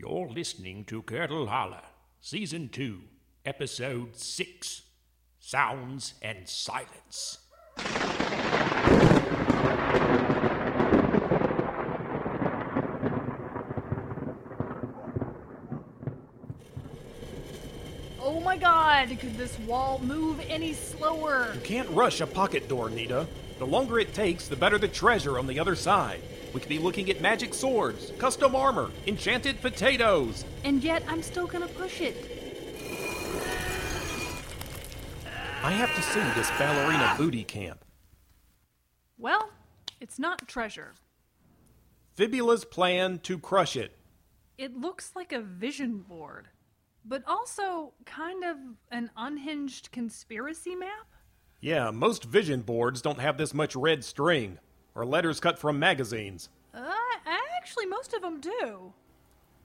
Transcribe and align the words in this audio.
You're 0.00 0.28
listening 0.28 0.84
to 0.84 1.02
Curdle 1.02 1.48
Holler, 1.48 1.82
Season 2.20 2.68
2, 2.68 3.00
Episode 3.44 4.14
6 4.14 4.82
Sounds 5.40 6.14
and 6.22 6.48
Silence. 6.48 7.38
Oh 18.20 18.38
my 18.44 18.56
god, 18.56 19.08
could 19.18 19.36
this 19.36 19.58
wall 19.66 19.98
move 20.04 20.38
any 20.48 20.74
slower? 20.74 21.50
You 21.54 21.60
can't 21.62 21.90
rush 21.90 22.20
a 22.20 22.26
pocket 22.28 22.68
door, 22.68 22.88
Nita. 22.88 23.26
The 23.58 23.66
longer 23.66 23.98
it 23.98 24.14
takes, 24.14 24.46
the 24.46 24.54
better 24.54 24.78
the 24.78 24.86
treasure 24.86 25.40
on 25.40 25.48
the 25.48 25.58
other 25.58 25.74
side. 25.74 26.20
We 26.52 26.60
could 26.60 26.68
be 26.68 26.78
looking 26.78 27.10
at 27.10 27.20
magic 27.20 27.52
swords, 27.52 28.12
custom 28.18 28.54
armor, 28.54 28.90
enchanted 29.06 29.60
potatoes. 29.60 30.44
And 30.64 30.82
yet 30.82 31.02
I'm 31.08 31.22
still 31.22 31.46
gonna 31.46 31.68
push 31.68 32.00
it. 32.00 32.16
I 35.62 35.72
have 35.72 35.94
to 35.94 36.02
see 36.02 36.20
this 36.34 36.50
ballerina 36.52 37.14
booty 37.18 37.44
camp. 37.44 37.84
Well, 39.18 39.50
it's 40.00 40.18
not 40.18 40.46
treasure. 40.48 40.94
Fibula's 42.14 42.64
plan 42.64 43.18
to 43.20 43.38
crush 43.38 43.76
it. 43.76 43.96
It 44.56 44.76
looks 44.76 45.12
like 45.14 45.32
a 45.32 45.40
vision 45.40 45.98
board, 45.98 46.48
but 47.04 47.22
also 47.26 47.92
kind 48.06 48.44
of 48.44 48.56
an 48.90 49.10
unhinged 49.16 49.92
conspiracy 49.92 50.74
map? 50.74 51.06
Yeah, 51.60 51.90
most 51.90 52.24
vision 52.24 52.62
boards 52.62 53.02
don't 53.02 53.20
have 53.20 53.36
this 53.36 53.52
much 53.52 53.76
red 53.76 54.04
string, 54.04 54.58
or 54.98 55.06
letters 55.06 55.38
cut 55.38 55.58
from 55.58 55.78
magazines. 55.78 56.48
Uh, 56.74 56.90
actually, 57.24 57.86
most 57.86 58.12
of 58.12 58.20
them 58.20 58.40
do. 58.40 58.92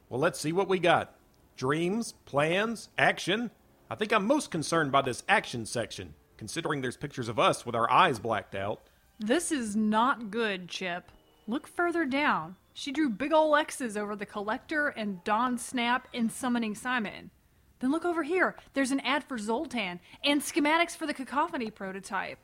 Well, 0.08 0.20
let's 0.20 0.40
see 0.40 0.54
what 0.54 0.70
we 0.70 0.78
got. 0.78 1.16
Dreams, 1.58 2.14
plans, 2.26 2.90
action. 3.00 3.50
I 3.90 3.96
think 3.96 4.14
I'm 4.14 4.28
most 4.28 4.52
concerned 4.52 4.92
by 4.92 5.02
this 5.02 5.24
action 5.28 5.66
section, 5.66 6.14
considering 6.38 6.82
there's 6.82 6.98
pictures 6.98 7.30
of 7.30 7.40
us 7.40 7.66
with 7.66 7.76
our 7.76 7.90
eyes 7.90 8.20
blacked 8.20 8.54
out. 8.54 8.82
This 9.20 9.52
is 9.52 9.76
not 9.76 10.30
good, 10.30 10.68
Chip. 10.68 11.12
Look 11.48 11.68
further 11.68 12.06
down. 12.06 12.56
She 12.74 12.92
drew 12.92 13.10
big 13.10 13.34
ol' 13.34 13.56
X's 13.56 13.98
over 13.98 14.16
the 14.16 14.26
collector 14.26 14.90
and 14.90 15.24
Von 15.26 15.58
Snap 15.58 16.08
in 16.14 16.30
Summoning 16.30 16.76
Simon. 16.76 17.32
Then 17.80 17.92
look 17.92 18.06
over 18.06 18.24
here. 18.24 18.56
There's 18.74 18.92
an 18.92 19.00
ad 19.02 19.24
for 19.24 19.38
Zoltan 19.38 20.00
and 20.24 20.42
schematics 20.42 20.96
for 20.96 21.08
the 21.08 21.14
cacophony 21.14 21.70
prototype. 21.70 22.40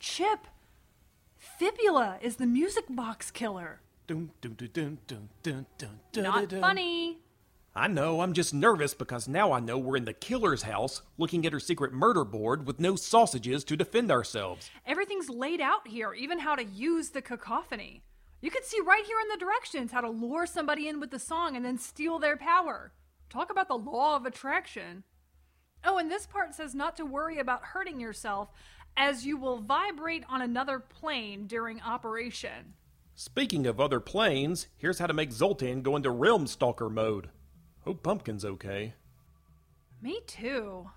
Chip, 0.00 0.46
Fibula 1.58 2.18
is 2.22 2.36
the 2.36 2.46
music 2.46 2.84
box 2.88 3.30
killer. 3.30 3.80
Dun, 4.06 4.30
dun, 4.40 4.54
dun, 4.54 4.68
dun, 4.72 4.98
dun, 5.06 5.28
dun, 5.42 5.66
dun, 5.78 6.00
dun, 6.12 6.24
Not 6.24 6.48
dun. 6.48 6.60
funny. 6.60 7.18
I 7.76 7.88
know, 7.88 8.20
I'm 8.20 8.32
just 8.32 8.54
nervous 8.54 8.94
because 8.94 9.26
now 9.28 9.52
I 9.52 9.60
know 9.60 9.78
we're 9.78 9.96
in 9.96 10.04
the 10.04 10.12
killer's 10.12 10.62
house 10.62 11.02
looking 11.18 11.44
at 11.44 11.52
her 11.52 11.60
secret 11.60 11.92
murder 11.92 12.24
board 12.24 12.66
with 12.66 12.78
no 12.80 12.96
sausages 12.96 13.64
to 13.64 13.76
defend 13.76 14.10
ourselves. 14.10 14.70
Everything's 14.86 15.28
laid 15.28 15.60
out 15.60 15.88
here, 15.88 16.14
even 16.14 16.38
how 16.38 16.54
to 16.54 16.64
use 16.64 17.10
the 17.10 17.22
cacophony. 17.22 18.02
You 18.40 18.50
can 18.50 18.62
see 18.62 18.80
right 18.80 19.04
here 19.04 19.18
in 19.20 19.28
the 19.28 19.44
directions 19.44 19.90
how 19.90 20.02
to 20.02 20.08
lure 20.10 20.46
somebody 20.46 20.88
in 20.88 21.00
with 21.00 21.10
the 21.10 21.18
song 21.18 21.56
and 21.56 21.64
then 21.64 21.78
steal 21.78 22.18
their 22.18 22.36
power. 22.36 22.92
Talk 23.28 23.50
about 23.50 23.68
the 23.68 23.74
law 23.74 24.16
of 24.16 24.24
attraction. 24.26 25.02
Oh, 25.84 25.98
and 25.98 26.10
this 26.10 26.26
part 26.26 26.54
says 26.54 26.74
not 26.74 26.96
to 26.96 27.04
worry 27.04 27.38
about 27.38 27.64
hurting 27.64 28.00
yourself 28.00 28.50
as 28.96 29.26
you 29.26 29.36
will 29.36 29.58
vibrate 29.58 30.24
on 30.28 30.40
another 30.42 30.78
plane 30.78 31.46
during 31.46 31.80
operation. 31.80 32.74
Speaking 33.14 33.66
of 33.66 33.80
other 33.80 34.00
planes, 34.00 34.68
here's 34.76 34.98
how 34.98 35.06
to 35.06 35.12
make 35.12 35.32
Zoltan 35.32 35.82
go 35.82 35.96
into 35.96 36.10
Realm 36.10 36.46
Stalker 36.46 36.90
mode. 36.90 37.30
Hope 37.82 38.02
Pumpkin's 38.02 38.44
okay. 38.44 38.94
Me 40.02 40.20
too. 40.26 40.90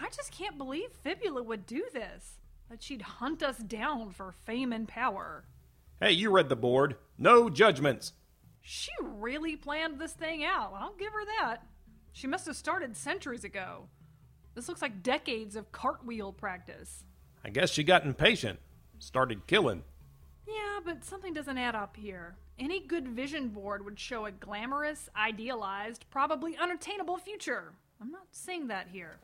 I 0.00 0.08
just 0.10 0.32
can't 0.32 0.58
believe 0.58 0.90
Fibula 0.92 1.42
would 1.42 1.66
do 1.66 1.84
this. 1.92 2.38
That 2.70 2.82
she'd 2.82 3.02
hunt 3.02 3.42
us 3.42 3.58
down 3.58 4.10
for 4.10 4.32
fame 4.32 4.72
and 4.72 4.86
power. 4.86 5.44
Hey, 6.00 6.12
you 6.12 6.30
read 6.30 6.48
the 6.48 6.56
board. 6.56 6.96
No 7.16 7.48
judgments. 7.48 8.12
She 8.60 8.90
really 9.00 9.56
planned 9.56 9.98
this 9.98 10.12
thing 10.12 10.44
out. 10.44 10.74
I'll 10.76 10.94
give 10.94 11.12
her 11.12 11.24
that. 11.40 11.62
She 12.12 12.26
must 12.26 12.46
have 12.46 12.56
started 12.56 12.96
centuries 12.96 13.44
ago. 13.44 13.88
This 14.58 14.66
looks 14.66 14.82
like 14.82 15.04
decades 15.04 15.54
of 15.54 15.70
cartwheel 15.70 16.32
practice. 16.32 17.04
I 17.44 17.48
guess 17.50 17.70
she 17.70 17.84
got 17.84 18.04
impatient. 18.04 18.58
Started 18.98 19.46
killing. 19.46 19.84
Yeah, 20.48 20.80
but 20.84 21.04
something 21.04 21.32
doesn't 21.32 21.58
add 21.58 21.76
up 21.76 21.96
here. 21.96 22.34
Any 22.58 22.80
good 22.80 23.06
vision 23.06 23.50
board 23.50 23.84
would 23.84 24.00
show 24.00 24.26
a 24.26 24.32
glamorous, 24.32 25.08
idealized, 25.14 26.06
probably 26.10 26.56
unattainable 26.56 27.18
future. 27.18 27.72
I'm 28.00 28.10
not 28.10 28.26
seeing 28.32 28.66
that 28.66 28.88
here. 28.88 29.18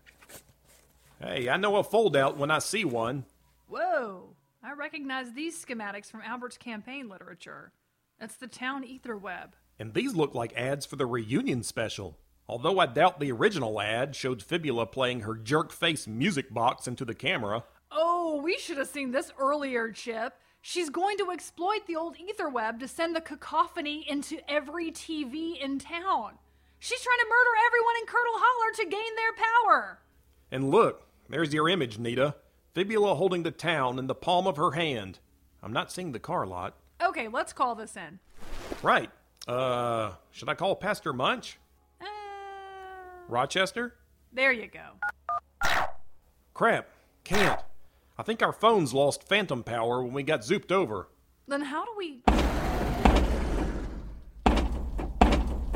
Hey, 1.21 1.49
I 1.49 1.57
know 1.57 1.79
a 1.79 1.83
foldout 1.83 2.37
when 2.37 2.53
I 2.53 2.61
see 2.61 2.85
one. 2.85 3.25
Whoa! 3.69 4.37
I 4.63 4.75
recognize 4.75 5.33
these 5.33 5.61
schematics 5.61 6.13
from 6.13 6.21
Albert's 6.21 6.59
campaign 6.59 7.09
literature. 7.09 7.73
That's 8.21 8.37
the 8.37 8.47
town 8.47 8.85
ether 8.85 9.17
web. 9.17 9.57
And 9.81 9.95
these 9.95 10.15
look 10.15 10.33
like 10.33 10.57
ads 10.57 10.87
for 10.87 10.95
the 10.95 11.07
reunion 11.07 11.65
special. 11.65 12.19
Although 12.49 12.79
I 12.79 12.87
doubt 12.87 13.21
the 13.21 13.33
original 13.33 13.81
ad 13.81 14.15
showed 14.15 14.43
Fibula 14.43 14.87
playing 14.87 15.21
her 15.21 15.35
jerk 15.35 15.73
face 15.73 16.07
music 16.07 16.53
box 16.53 16.87
into 16.87 17.05
the 17.05 17.15
camera. 17.15 17.65
Oh, 17.91 18.41
we 18.43 18.59
should 18.59 18.77
have 18.77 18.89
seen 18.89 19.13
this 19.13 19.33
earlier, 19.39 19.91
Chip. 19.91 20.35
She's 20.61 20.91
going 20.91 21.17
to 21.19 21.31
exploit 21.31 21.87
the 21.87 21.97
old 21.97 22.17
ether 22.19 22.49
web 22.49 22.81
to 22.81 22.89
send 22.89 23.15
the 23.15 23.21
cacophony 23.21 24.05
into 24.09 24.39
every 24.51 24.91
TV 24.91 25.63
in 25.63 25.79
town. 25.79 26.39
She's 26.79 27.01
trying 27.01 27.19
to 27.19 27.27
murder 27.31 27.51
everyone 27.67 27.95
in 28.01 28.07
Curdle 28.07 28.33
Holler 28.37 28.75
to 28.77 28.85
gain 28.85 29.17
their 29.17 29.33
power. 29.33 29.99
And 30.51 30.71
look, 30.71 31.07
there's 31.29 31.55
your 31.55 31.69
image, 31.69 31.99
Nita. 31.99 32.35
Fibula 32.75 33.15
holding 33.15 33.43
the 33.43 33.51
town 33.51 33.99
in 33.99 34.07
the 34.07 34.15
palm 34.15 34.47
of 34.47 34.57
her 34.57 34.73
hand. 34.73 35.19
I'm 35.63 35.73
not 35.73 35.91
seeing 35.91 36.13
the 36.13 36.19
car 36.19 36.47
lot. 36.47 36.77
Okay, 37.03 37.29
let's 37.29 37.53
call 37.53 37.75
this 37.75 37.97
in. 37.97 38.19
Right. 38.83 39.11
Uh, 39.49 40.13
should 40.31 40.49
I 40.49 40.55
call 40.55 40.77
Pastor 40.77 41.13
Munch? 41.13 41.59
Rochester? 43.29 43.95
there 44.33 44.53
you 44.53 44.67
go. 44.69 45.79
Crap. 46.53 46.89
Can't. 47.25 47.61
I 48.19 48.23
think 48.23 48.43
our 48.43 48.53
phones 48.53 48.93
lost 48.93 49.27
phantom 49.29 49.63
power 49.63 50.03
when 50.03 50.13
we 50.13 50.23
got 50.23 50.41
zooped 50.41 50.71
over. 50.73 51.09
Then 51.49 51.63
how 51.63 51.85
do 51.85 51.91
we. 51.97 52.23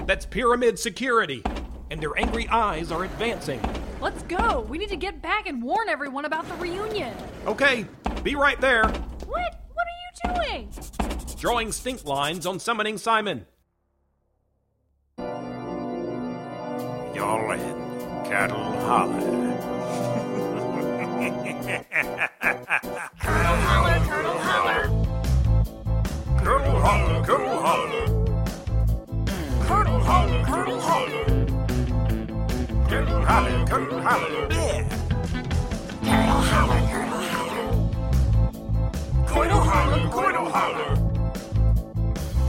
That's 0.06 0.26
Pyramid 0.26 0.78
Security. 0.78 1.42
And 1.90 2.00
their 2.02 2.18
angry 2.18 2.48
eyes 2.48 2.92
are 2.92 3.04
advancing. 3.04 3.60
Let's 4.00 4.22
go! 4.24 4.60
We 4.68 4.78
need 4.78 4.90
to 4.90 4.96
get 4.96 5.20
back 5.22 5.48
and 5.48 5.62
warn 5.62 5.88
everyone 5.88 6.24
about 6.24 6.48
the 6.48 6.54
reunion. 6.56 7.14
Okay, 7.46 7.86
be 8.22 8.34
right 8.34 8.60
there. 8.60 8.84
What? 8.84 9.60
What 9.74 9.86
are 9.86 10.32
you 10.34 10.34
doing? 10.34 10.70
Drawing 11.36 11.72
stink 11.72 12.04
lines 12.04 12.46
on 12.46 12.60
summoning 12.60 12.98
Simon. 12.98 13.46
You're 17.18 17.54
in 17.54 17.60
Curdle 18.30 18.78
Holler. 18.86 19.18
Holler, 23.66 23.98
Curdle 24.06 24.38
Holler! 24.38 24.82
Curdle 26.38 26.78
Holler, 26.78 27.18
Curdle 27.26 27.58
Holler. 27.64 28.06
Curdle 29.66 29.98
Holler, 29.98 30.44
Curdle 30.44 30.80
Holler! 30.80 31.24
Curdle 32.88 33.22
Holler, 33.26 33.66
Curdle 33.66 34.00
Holler. 34.00 34.46
Yeah. 34.52 34.86
Curdle 36.06 36.42
Holler, 36.52 36.80
Curdle 36.92 37.24
Holler! 37.34 37.66
Curdle 39.26 39.64
Holler, 39.70 40.02
Curdle 40.12 40.50
Holler. 40.54 40.90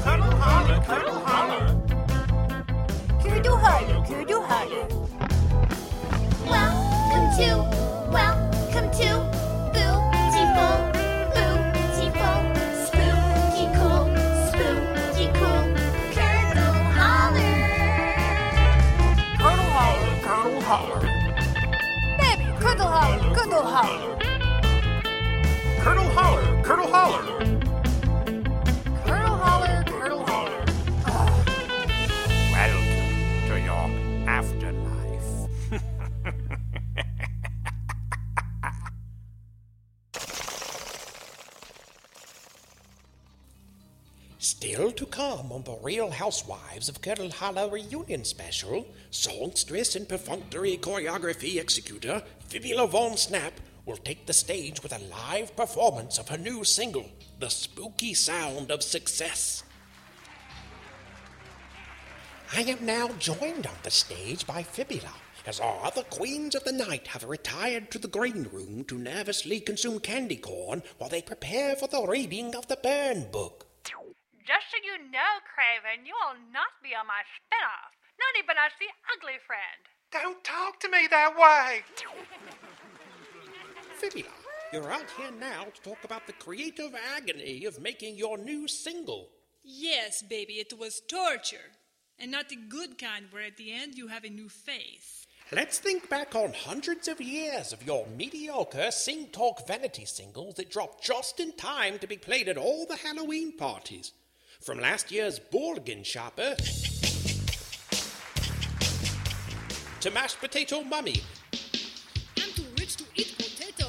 Curdle 0.03 0.35
Holler, 0.37 0.79
Curdle 0.85 1.19
Holler. 1.25 1.78
Curdle 3.39 3.57
Holler, 3.57 4.05
Curdle 4.05 4.43
Holler. 4.43 4.85
Welcome 6.43 7.27
to, 7.39 7.49
welcome 8.11 8.91
to 8.99 9.09
Beautiful, 9.71 10.75
Beautiful, 11.31 12.37
Spooky 12.83 13.65
Cool, 13.79 14.03
Spooky 14.51 15.31
Cool, 15.39 15.63
Curdle 16.11 16.83
Holler. 16.99 17.55
Curdle 19.39 19.71
Holler, 19.71 20.15
Curdle 20.21 20.61
Holler. 20.67 21.01
Baby, 22.19 22.45
Holler, 22.89 23.33
Curdle 23.33 23.63
Holler. 23.63 24.19
Curdle 25.79 26.09
Holler, 26.09 26.61
Curdle 26.61 26.87
Holler. 26.91 27.58
To 44.99 45.05
come 45.05 45.53
on 45.53 45.63
the 45.63 45.77
Real 45.81 46.11
Housewives 46.11 46.89
of 46.89 47.01
Curdle 47.01 47.31
Holler 47.31 47.69
reunion 47.69 48.25
special, 48.25 48.85
songstress 49.11 49.95
and 49.95 50.09
perfunctory 50.09 50.77
choreography 50.77 51.57
executor 51.57 52.21
Fibula 52.49 52.85
Von 52.85 53.15
Snap 53.15 53.53
will 53.85 53.95
take 53.95 54.25
the 54.25 54.33
stage 54.33 54.83
with 54.83 54.91
a 54.91 54.99
live 55.05 55.55
performance 55.55 56.17
of 56.17 56.27
her 56.27 56.37
new 56.37 56.65
single, 56.65 57.09
The 57.39 57.47
Spooky 57.47 58.13
Sound 58.13 58.71
of 58.71 58.83
Success. 58.83 59.63
I 62.53 62.63
am 62.63 62.85
now 62.85 63.07
joined 63.19 63.67
on 63.67 63.77
the 63.83 63.91
stage 63.91 64.45
by 64.45 64.63
Fibula, 64.63 65.13
as 65.45 65.61
our 65.61 65.85
other 65.85 66.03
queens 66.03 66.55
of 66.55 66.65
the 66.65 66.73
night 66.73 67.07
have 67.07 67.23
retired 67.23 67.89
to 67.91 67.99
the 67.99 68.09
green 68.09 68.49
room 68.51 68.83
to 68.89 68.97
nervously 68.97 69.61
consume 69.61 70.01
candy 70.01 70.35
corn 70.35 70.83
while 70.97 71.09
they 71.09 71.21
prepare 71.21 71.77
for 71.77 71.87
the 71.87 72.05
reading 72.05 72.53
of 72.53 72.67
the 72.67 72.77
burn 72.83 73.31
book. 73.31 73.68
Just 74.49 74.73
so 74.73 74.81
you 74.81 74.97
know, 75.11 75.33
Craven, 75.45 76.09
you 76.09 76.13
will 76.17 76.41
not 76.49 76.73
be 76.81 76.97
on 76.97 77.05
my 77.05 77.21
spinoff. 77.37 77.93
Not 78.17 78.33
even 78.41 78.57
as 78.57 78.73
the 78.81 78.89
ugly 79.13 79.37
friend. 79.45 79.81
Don't 80.09 80.43
talk 80.43 80.79
to 80.79 80.89
me 80.89 81.05
that 81.05 81.37
way. 81.37 81.85
Fibula, 83.93 84.33
you're 84.73 84.91
out 84.91 85.05
here 85.19 85.29
now 85.39 85.65
to 85.65 85.81
talk 85.83 86.03
about 86.03 86.25
the 86.25 86.33
creative 86.33 86.95
agony 87.15 87.65
of 87.65 87.79
making 87.79 88.15
your 88.15 88.39
new 88.39 88.67
single. 88.67 89.29
Yes, 89.63 90.23
baby, 90.23 90.53
it 90.53 90.73
was 90.79 90.99
torture. 91.07 91.69
And 92.17 92.31
not 92.31 92.49
the 92.49 92.55
good 92.55 92.97
kind 92.97 93.25
where 93.29 93.43
at 93.43 93.57
the 93.57 93.71
end 93.71 93.99
you 93.99 94.07
have 94.07 94.23
a 94.23 94.31
new 94.31 94.49
face. 94.49 95.27
Let's 95.51 95.77
think 95.77 96.09
back 96.09 96.33
on 96.33 96.53
hundreds 96.53 97.07
of 97.07 97.21
years 97.21 97.71
of 97.71 97.85
your 97.85 98.07
mediocre 98.07 98.89
sing 98.89 99.27
talk 99.27 99.67
vanity 99.67 100.05
singles 100.05 100.55
that 100.55 100.71
dropped 100.71 101.03
just 101.03 101.39
in 101.39 101.51
time 101.51 101.99
to 101.99 102.07
be 102.07 102.17
played 102.17 102.49
at 102.49 102.57
all 102.57 102.87
the 102.87 102.95
Halloween 102.95 103.55
parties. 103.55 104.11
From 104.61 104.81
last 104.81 105.09
year's 105.09 105.39
Borgin 105.39 106.03
Shopper 106.03 106.53
to 110.01 110.11
Mashed 110.11 110.39
Potato 110.41 110.81
Mummy 110.81 111.23
I'm 112.37 112.51
too 112.51 112.65
rich 112.77 112.97
to 112.97 113.05
eat 113.15 113.35
potato. 113.37 113.87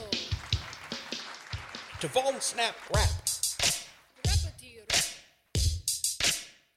to 2.00 2.08
Von 2.08 2.40
Snap 2.40 2.76
Rap. 2.94 3.08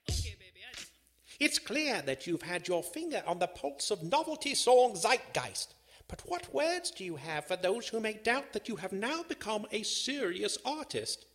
Okay, 0.10 0.36
baby, 0.40 0.62
I 0.68 0.74
don't 0.74 0.80
know. 0.80 1.40
It's 1.40 1.60
clear 1.60 2.01
that 2.01 2.25
you've 2.25 2.42
had 2.42 2.68
your 2.68 2.81
finger 2.81 3.22
on 3.28 3.38
the 3.38 3.48
pulse 3.48 3.92
of 3.92 4.01
novelty 4.01 4.56
song 4.56 4.95
zeitgeist. 4.95 5.75
But 6.07 6.22
what 6.25 6.51
words 6.51 6.90
do 6.90 7.06
you 7.06 7.16
have 7.18 7.45
for 7.45 7.56
those 7.56 7.90
who 7.90 8.00
may 8.00 8.13
doubt 8.13 8.54
that 8.54 8.68
you 8.68 8.75
have 8.78 8.92
now 8.92 9.22
become 9.22 9.68
a 9.72 9.84
serious 9.84 10.57
artist? 10.66 11.25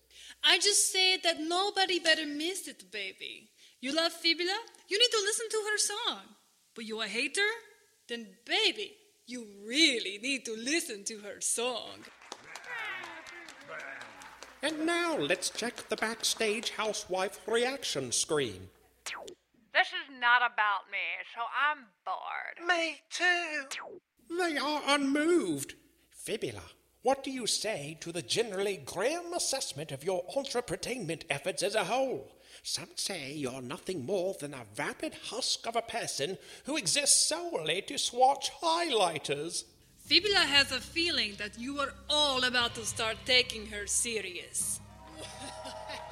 I 0.44 0.58
just 0.58 0.92
say 0.92 1.16
that 1.18 1.40
nobody 1.40 1.98
better 1.98 2.26
miss 2.26 2.68
it, 2.68 2.90
baby. 2.90 3.50
You 3.80 3.94
love 3.94 4.12
Fibula? 4.12 4.56
You 4.88 4.98
need 4.98 5.10
to 5.10 5.22
listen 5.24 5.46
to 5.50 5.64
her 5.70 5.78
song. 5.78 6.22
But 6.74 6.84
you 6.84 7.00
a 7.02 7.06
hater? 7.06 7.48
Then, 8.08 8.26
baby, 8.44 8.92
you 9.26 9.46
really 9.66 10.18
need 10.22 10.44
to 10.46 10.56
listen 10.56 11.04
to 11.04 11.18
her 11.18 11.40
song. 11.40 12.04
And 14.62 14.86
now 14.86 15.16
let's 15.16 15.50
check 15.50 15.88
the 15.88 15.96
backstage 15.96 16.70
housewife 16.70 17.38
reaction 17.46 18.10
screen. 18.10 18.68
This 19.72 19.88
is 19.88 20.20
not 20.20 20.38
about 20.38 20.90
me, 20.90 20.98
so 21.34 21.42
I'm 21.54 21.86
bored. 22.04 22.66
Me 22.66 23.00
too. 23.10 23.68
They 24.36 24.58
are 24.58 24.82
unmoved. 24.88 25.74
Fibula, 26.10 26.62
what 27.02 27.22
do 27.22 27.30
you 27.30 27.46
say 27.46 27.96
to 28.00 28.10
the 28.10 28.22
generally 28.22 28.76
grim 28.76 29.32
assessment 29.32 29.92
of 29.92 30.04
your 30.04 30.24
entrepreneurship 30.36 31.24
efforts 31.30 31.62
as 31.62 31.74
a 31.74 31.84
whole? 31.84 32.32
Some 32.62 32.88
say 32.96 33.32
you're 33.32 33.62
nothing 33.62 34.04
more 34.04 34.34
than 34.40 34.52
a 34.52 34.66
vapid 34.74 35.14
husk 35.30 35.66
of 35.66 35.76
a 35.76 35.82
person 35.82 36.38
who 36.64 36.76
exists 36.76 37.28
solely 37.28 37.82
to 37.82 37.98
swatch 37.98 38.50
highlighters. 38.60 39.64
Fibula 40.06 40.40
has 40.40 40.72
a 40.72 40.80
feeling 40.80 41.34
that 41.38 41.58
you 41.58 41.78
are 41.78 41.94
all 42.10 42.44
about 42.44 42.74
to 42.74 42.84
start 42.84 43.16
taking 43.24 43.66
her 43.66 43.86
serious. 43.86 44.80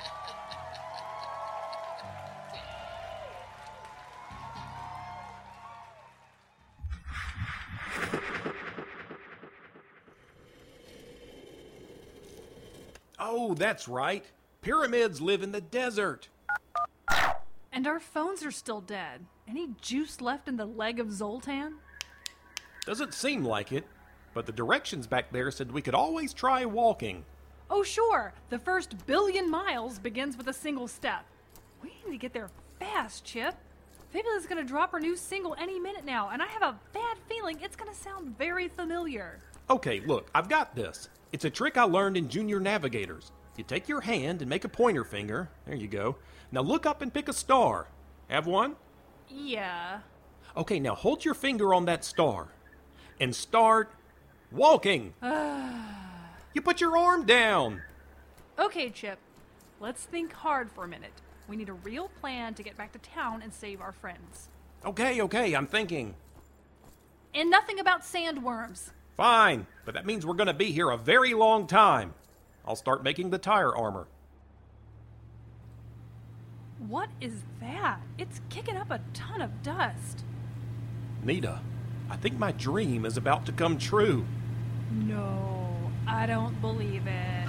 Oh, 13.38 13.52
that's 13.52 13.86
right. 13.86 14.24
Pyramids 14.62 15.20
live 15.20 15.42
in 15.42 15.52
the 15.52 15.60
desert. 15.60 16.28
And 17.70 17.86
our 17.86 18.00
phones 18.00 18.42
are 18.46 18.50
still 18.50 18.80
dead. 18.80 19.26
Any 19.46 19.68
juice 19.82 20.22
left 20.22 20.48
in 20.48 20.56
the 20.56 20.64
leg 20.64 20.98
of 20.98 21.12
Zoltan? 21.12 21.74
Doesn't 22.86 23.12
seem 23.12 23.44
like 23.44 23.72
it, 23.72 23.84
but 24.32 24.46
the 24.46 24.52
directions 24.52 25.06
back 25.06 25.30
there 25.32 25.50
said 25.50 25.70
we 25.70 25.82
could 25.82 25.94
always 25.94 26.32
try 26.32 26.64
walking. 26.64 27.26
Oh, 27.68 27.82
sure. 27.82 28.32
The 28.48 28.58
first 28.58 29.06
billion 29.06 29.50
miles 29.50 29.98
begins 29.98 30.38
with 30.38 30.48
a 30.48 30.54
single 30.54 30.88
step. 30.88 31.26
We 31.82 31.90
need 32.06 32.12
to 32.12 32.16
get 32.16 32.32
there 32.32 32.48
fast, 32.80 33.26
Chip. 33.26 33.54
Fibula's 34.12 34.46
gonna 34.46 34.64
drop 34.64 34.92
her 34.92 35.00
new 35.00 35.14
single 35.14 35.54
any 35.58 35.78
minute 35.78 36.06
now, 36.06 36.30
and 36.30 36.40
I 36.40 36.46
have 36.46 36.62
a 36.62 36.78
bad 36.94 37.18
feeling 37.28 37.58
it's 37.60 37.76
gonna 37.76 37.92
sound 37.92 38.38
very 38.38 38.68
familiar. 38.68 39.40
Okay, 39.68 40.00
look, 40.00 40.30
I've 40.34 40.48
got 40.48 40.74
this. 40.74 41.10
It's 41.32 41.44
a 41.44 41.50
trick 41.50 41.76
I 41.76 41.82
learned 41.82 42.16
in 42.16 42.28
Junior 42.28 42.60
Navigators. 42.60 43.32
You 43.56 43.64
take 43.64 43.88
your 43.88 44.02
hand 44.02 44.42
and 44.42 44.48
make 44.48 44.64
a 44.64 44.68
pointer 44.68 45.04
finger. 45.04 45.48
There 45.66 45.74
you 45.74 45.88
go. 45.88 46.16
Now 46.52 46.60
look 46.60 46.86
up 46.86 47.02
and 47.02 47.12
pick 47.12 47.28
a 47.28 47.32
star. 47.32 47.88
Have 48.28 48.46
one? 48.46 48.76
Yeah. 49.28 50.00
Okay, 50.56 50.78
now 50.78 50.94
hold 50.94 51.24
your 51.24 51.34
finger 51.34 51.74
on 51.74 51.84
that 51.86 52.04
star 52.04 52.48
and 53.20 53.34
start 53.34 53.90
walking. 54.52 55.14
you 56.54 56.62
put 56.62 56.80
your 56.80 56.96
arm 56.96 57.24
down. 57.24 57.82
Okay, 58.58 58.90
Chip. 58.90 59.18
Let's 59.80 60.04
think 60.04 60.32
hard 60.32 60.70
for 60.70 60.84
a 60.84 60.88
minute. 60.88 61.12
We 61.48 61.56
need 61.56 61.68
a 61.68 61.74
real 61.74 62.08
plan 62.20 62.54
to 62.54 62.62
get 62.62 62.76
back 62.76 62.92
to 62.92 62.98
town 62.98 63.42
and 63.42 63.52
save 63.52 63.80
our 63.80 63.92
friends. 63.92 64.48
Okay, 64.84 65.20
okay, 65.22 65.54
I'm 65.54 65.66
thinking. 65.66 66.14
And 67.34 67.50
nothing 67.50 67.78
about 67.78 68.02
sandworms. 68.02 68.90
Fine, 69.16 69.66
but 69.86 69.94
that 69.94 70.04
means 70.04 70.26
we're 70.26 70.34
going 70.34 70.46
to 70.46 70.54
be 70.54 70.72
here 70.72 70.90
a 70.90 70.96
very 70.98 71.32
long 71.32 71.66
time. 71.66 72.12
I'll 72.66 72.76
start 72.76 73.02
making 73.02 73.30
the 73.30 73.38
tire 73.38 73.74
armor. 73.74 74.06
What 76.86 77.08
is 77.20 77.32
that? 77.60 78.00
It's 78.18 78.42
kicking 78.50 78.76
up 78.76 78.90
a 78.90 79.00
ton 79.14 79.40
of 79.40 79.62
dust. 79.62 80.24
Nita, 81.22 81.60
I 82.10 82.16
think 82.16 82.38
my 82.38 82.52
dream 82.52 83.06
is 83.06 83.16
about 83.16 83.46
to 83.46 83.52
come 83.52 83.78
true. 83.78 84.26
No, 84.92 85.90
I 86.06 86.26
don't 86.26 86.60
believe 86.60 87.06
it. 87.06 87.48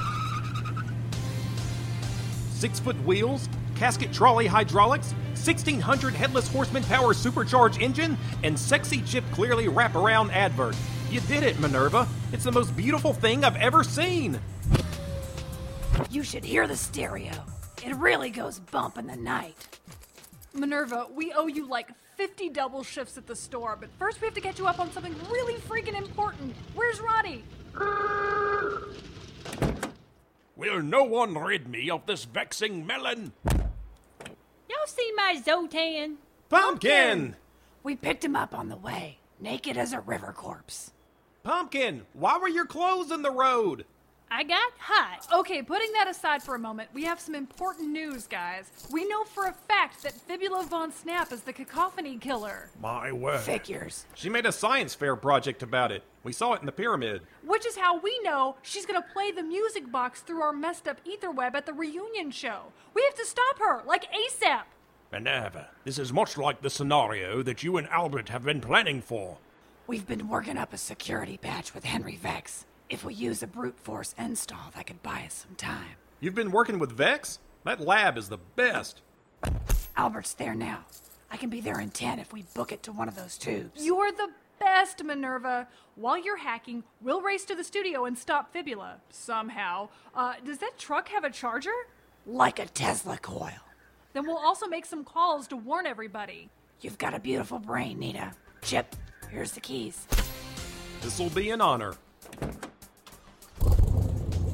Six 2.52 2.80
foot 2.80 3.00
wheels, 3.06 3.50
casket 3.76 4.14
trolley 4.14 4.48
hydraulics, 4.48 5.12
1600 5.32 6.14
headless 6.14 6.48
horseman 6.48 6.84
power 6.84 7.14
supercharged 7.14 7.82
engine, 7.82 8.18
and 8.44 8.58
sexy 8.58 9.02
chip 9.02 9.26
clearly 9.32 9.66
wraparound 9.66 10.32
advert. 10.32 10.76
You 11.10 11.22
did 11.22 11.44
it, 11.44 11.60
Minerva. 11.60 12.08
It's 12.34 12.44
the 12.44 12.52
most 12.52 12.76
beautiful 12.76 13.14
thing 13.14 13.46
I've 13.46 13.56
ever 13.56 13.84
seen. 13.84 14.40
You 16.10 16.24
should 16.24 16.44
hear 16.44 16.68
the 16.68 16.76
stereo. 16.76 17.32
It 17.86 17.96
really 17.96 18.30
goes 18.30 18.60
bump 18.60 18.98
in 18.98 19.08
the 19.08 19.16
night. 19.16 19.56
Minerva, 20.54 21.08
we 21.14 21.32
owe 21.32 21.48
you 21.48 21.68
like 21.68 21.90
50 22.18 22.50
double 22.50 22.84
shifts 22.84 23.18
at 23.18 23.26
the 23.26 23.36
store, 23.36 23.78
but 23.80 23.90
first 23.98 24.20
we 24.20 24.26
have 24.26 24.34
to 24.34 24.42
get 24.42 24.60
you 24.60 24.68
up 24.68 24.80
on 24.80 24.92
something 24.92 25.16
really 25.30 25.56
freaking 25.62 25.98
important. 25.98 26.56
Where's 26.76 27.00
Roddy? 27.00 27.44
Will 30.58 30.82
no 30.82 31.04
one 31.04 31.38
rid 31.38 31.70
me 31.70 31.90
of 31.90 32.06
this 32.06 32.26
vexing 32.26 32.86
melon? 32.86 33.32
Y'all 33.46 34.88
see 34.88 35.12
my 35.16 35.42
Zotan? 35.46 36.16
Pumpkin! 36.50 37.36
We 37.84 37.96
picked 37.96 38.26
him 38.26 38.36
up 38.36 38.54
on 38.54 38.68
the 38.68 38.76
way, 38.76 39.20
naked 39.40 39.78
as 39.78 39.94
a 39.94 40.02
river 40.02 40.34
corpse. 40.36 40.92
Pumpkin, 41.48 42.02
why 42.12 42.38
were 42.38 42.50
your 42.50 42.66
clothes 42.66 43.10
in 43.10 43.22
the 43.22 43.32
road? 43.32 43.86
I 44.30 44.44
got 44.44 44.74
hot. 44.80 45.26
Okay, 45.32 45.62
putting 45.62 45.94
that 45.94 46.10
aside 46.10 46.44
for 46.44 46.56
a 46.56 46.60
moment, 46.60 46.90
we 46.94 47.06
have 47.06 47.22
some 47.22 47.36
important 47.36 47.88
news, 47.88 48.28
guys. 48.28 48.70
We 48.92 49.08
know 49.08 49.24
for 49.24 49.46
a 49.46 49.54
fact 49.54 50.04
that 50.04 50.12
Fibula 50.12 50.66
Von 50.66 50.92
Snap 50.92 51.32
is 51.32 51.44
the 51.44 51.54
cacophony 51.54 52.18
killer, 52.18 52.70
My 52.82 53.14
word. 53.14 53.40
Figures. 53.40 54.06
She 54.14 54.28
made 54.28 54.46
a 54.46 54.52
science 54.52 54.94
fair 54.94 55.16
project 55.16 55.64
about 55.64 55.94
it. 55.94 56.04
We 56.22 56.34
saw 56.34 56.52
it 56.52 56.60
in 56.60 56.66
the 56.66 56.74
pyramid. 56.74 57.22
which 57.46 57.66
is 57.66 57.78
how 57.78 57.98
we 57.98 58.20
know 58.24 58.58
she's 58.62 58.86
gonna 58.86 59.06
play 59.14 59.32
the 59.32 59.42
music 59.42 59.90
box 59.90 60.20
through 60.20 60.42
our 60.42 60.52
messed 60.52 60.86
up 60.86 61.00
ether 61.06 61.32
web 61.32 61.56
at 61.56 61.66
the 61.66 61.72
reunion 61.72 62.30
show. 62.30 62.74
We 62.94 63.04
have 63.04 63.16
to 63.16 63.26
stop 63.26 63.60
her, 63.60 63.84
like 63.86 64.12
ASAP. 64.12 64.64
Minerva, 65.14 65.70
this 65.86 65.98
is 65.98 66.12
much 66.12 66.38
like 66.38 66.62
the 66.62 66.70
scenario 66.70 67.42
that 67.42 67.64
you 67.64 67.78
and 67.78 67.88
Albert 67.88 68.28
have 68.28 68.44
been 68.44 68.60
planning 68.60 69.02
for. 69.02 69.38
We've 69.88 70.06
been 70.06 70.28
working 70.28 70.58
up 70.58 70.74
a 70.74 70.78
security 70.78 71.38
patch 71.38 71.74
with 71.74 71.86
Henry 71.86 72.18
Vex. 72.18 72.66
If 72.90 73.06
we 73.06 73.14
use 73.14 73.42
a 73.42 73.48
brute 73.48 73.80
force 73.80 74.14
install, 74.18 74.72
that 74.76 74.86
could 74.86 75.02
buy 75.02 75.24
us 75.26 75.46
some 75.48 75.56
time. 75.56 75.96
You've 76.20 76.36
been 76.36 76.52
working 76.52 76.78
with 76.78 76.92
Vex? 76.92 77.40
That 77.64 77.80
lab 77.80 78.18
is 78.18 78.28
the 78.28 78.38
best. 78.58 79.00
Albert's 79.96 80.34
there 80.34 80.56
now. 80.56 80.80
I 81.32 81.38
can 81.38 81.50
be 81.50 81.62
there 81.62 81.80
in 81.80 81.90
10 81.90 82.20
if 82.20 82.34
we 82.34 82.44
book 82.54 82.74
it 82.74 82.84
to 82.84 82.92
one 82.92 83.08
of 83.08 83.16
those 83.16 83.38
tubes. 83.38 83.82
You're 83.82 84.12
the 84.12 84.28
best, 84.60 85.02
Minerva. 85.06 85.70
While 85.96 86.18
you're 86.18 86.36
hacking, 86.36 86.84
we'll 87.02 87.22
race 87.22 87.46
to 87.46 87.56
the 87.56 87.64
studio 87.64 88.04
and 88.04 88.18
stop 88.18 88.52
Fibula. 88.52 88.98
Somehow. 89.10 89.88
Uh, 90.14 90.34
does 90.44 90.58
that 90.58 90.78
truck 90.78 91.08
have 91.08 91.24
a 91.24 91.32
charger? 91.32 91.72
Like 92.26 92.60
a 92.60 92.66
Tesla 92.66 93.18
coil. 93.18 93.52
Then 94.12 94.28
we'll 94.28 94.38
also 94.38 94.68
make 94.68 94.86
some 94.86 95.06
calls 95.06 95.48
to 95.48 95.56
warn 95.56 95.86
everybody. 95.86 96.50
You've 96.82 96.98
got 96.98 97.14
a 97.14 97.20
beautiful 97.20 97.60
brain, 97.60 98.00
Nita. 98.00 98.34
Chip, 98.62 98.94
here's 99.30 99.52
the 99.52 99.60
keys. 99.60 100.08
This'll 101.02 101.30
be 101.30 101.50
an 101.52 101.62
honor. 101.62 101.96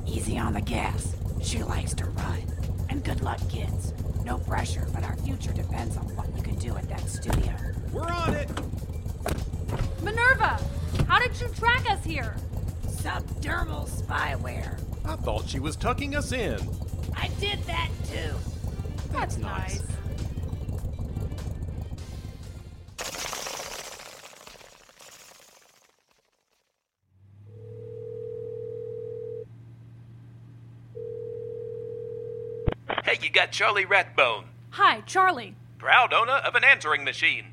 Easy 0.06 0.38
on 0.38 0.54
the 0.54 0.62
gas. 0.62 1.16
She 1.42 1.64
likes 1.64 1.94
to 1.96 2.06
run. 2.06 2.44
And 2.90 3.04
good 3.04 3.22
luck, 3.22 3.40
kids. 3.50 3.94
No 4.24 4.38
pressure, 4.38 4.88
but 4.94 5.04
our 5.04 5.16
future 5.18 5.54
depends 5.54 5.98
on 5.98 6.06
what 6.16 6.34
you 6.36 6.42
can 6.44 6.56
do 6.56 6.76
at 6.78 6.88
that 6.90 7.10
studio. 7.10 7.54
We're 7.92 8.04
on 8.04 8.34
it! 8.34 8.50
Minerva, 10.02 10.60
how 11.08 11.20
did 11.20 11.40
you 11.40 11.48
track 11.50 11.90
us 11.90 12.04
here? 12.04 12.36
Subdermal 12.88 13.90
spyware. 13.90 14.80
I 15.06 15.16
thought 15.18 15.48
she 15.48 15.60
was 15.60 15.76
tucking 15.76 16.16
us 16.16 16.32
in. 16.32 16.60
I 17.16 17.30
did 17.40 17.62
that 17.64 17.90
too. 18.06 18.34
That's 19.12 19.38
nice. 19.38 19.84
Hey, 33.14 33.28
you 33.28 33.30
got 33.32 33.52
Charlie 33.52 33.86
Ratbone, 33.86 34.46
Hi, 34.72 35.02
Charlie. 35.02 35.54
proud 35.78 36.14
owner 36.14 36.32
of 36.34 36.56
an 36.56 36.64
answering 36.64 37.04
machine. 37.04 37.46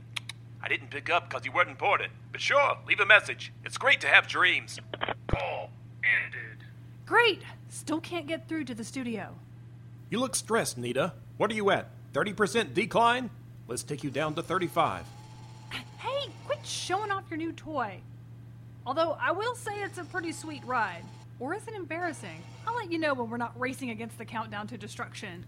I 0.62 0.68
didn't 0.68 0.88
pick 0.88 1.10
up 1.10 1.28
because 1.28 1.44
you 1.44 1.52
weren't 1.52 1.68
important, 1.68 2.12
but 2.32 2.40
sure, 2.40 2.78
leave 2.88 2.98
a 2.98 3.04
message. 3.04 3.52
It's 3.62 3.76
great 3.76 4.00
to 4.00 4.06
have 4.06 4.26
dreams. 4.26 4.78
Call 5.26 5.68
ended. 6.02 6.64
Great. 7.04 7.42
Still 7.68 8.00
can't 8.00 8.26
get 8.26 8.48
through 8.48 8.64
to 8.64 8.74
the 8.74 8.84
studio. 8.84 9.34
You 10.08 10.20
look 10.20 10.34
stressed, 10.34 10.78
Nita. 10.78 11.12
What 11.36 11.50
are 11.50 11.54
you 11.54 11.68
at? 11.70 11.90
30% 12.14 12.72
decline? 12.72 13.28
Let's 13.68 13.82
take 13.82 14.02
you 14.02 14.08
down 14.08 14.34
to 14.36 14.42
35. 14.42 15.04
Hey, 15.98 16.30
quit 16.46 16.64
showing 16.64 17.10
off 17.10 17.24
your 17.28 17.36
new 17.36 17.52
toy. 17.52 18.00
Although 18.86 19.18
I 19.20 19.32
will 19.32 19.54
say 19.54 19.82
it's 19.82 19.98
a 19.98 20.04
pretty 20.04 20.32
sweet 20.32 20.64
ride. 20.64 21.04
Or 21.38 21.54
is 21.54 21.68
it 21.68 21.74
embarrassing? 21.74 22.42
I'll 22.80 22.86
let 22.86 22.92
you 22.92 22.98
know 22.98 23.12
when 23.12 23.28
we're 23.28 23.36
not 23.36 23.60
racing 23.60 23.90
against 23.90 24.16
the 24.16 24.24
countdown 24.24 24.66
to 24.68 24.78
destruction. 24.78 25.44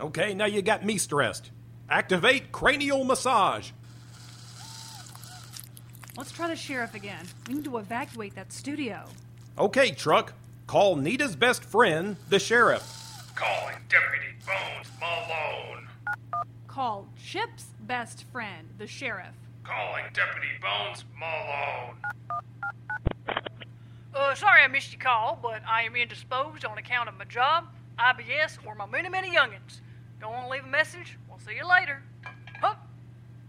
Okay, 0.00 0.32
now 0.32 0.44
you 0.44 0.62
got 0.62 0.84
me 0.84 0.96
stressed. 0.96 1.50
Activate 1.90 2.52
cranial 2.52 3.02
massage. 3.02 3.72
Let's 6.16 6.30
try 6.30 6.46
the 6.46 6.54
sheriff 6.54 6.94
again. 6.94 7.26
We 7.48 7.54
need 7.54 7.64
to 7.64 7.78
evacuate 7.78 8.36
that 8.36 8.52
studio. 8.52 9.06
Okay, 9.58 9.90
truck. 9.90 10.34
Call 10.68 10.94
Nita's 10.94 11.34
best 11.34 11.64
friend, 11.64 12.16
the 12.28 12.38
sheriff. 12.38 12.84
Calling 13.34 13.74
Deputy 13.88 14.36
Bones 14.46 14.86
Malone. 15.00 15.88
Call 16.68 17.08
Chip's 17.20 17.66
best 17.80 18.22
friend, 18.30 18.68
the 18.78 18.86
sheriff. 18.86 19.34
Calling 19.64 20.04
Deputy 20.12 20.54
Bones 20.62 21.04
Malone. 21.18 21.96
Uh, 24.18 24.34
sorry 24.34 24.64
I 24.64 24.66
missed 24.66 24.92
your 24.92 25.00
call, 25.00 25.38
but 25.40 25.62
I 25.64 25.82
am 25.82 25.94
indisposed 25.94 26.64
on 26.64 26.76
account 26.76 27.08
of 27.08 27.16
my 27.16 27.24
job, 27.24 27.68
IBS, 28.00 28.58
or 28.66 28.74
my 28.74 28.84
many, 28.84 29.08
many 29.08 29.30
youngins. 29.30 29.80
Don't 30.20 30.32
want 30.32 30.46
to 30.46 30.50
leave 30.50 30.64
a 30.64 30.68
message? 30.68 31.16
We'll 31.28 31.38
see 31.38 31.54
you 31.54 31.68
later. 31.68 32.02
Hup! 32.60 32.84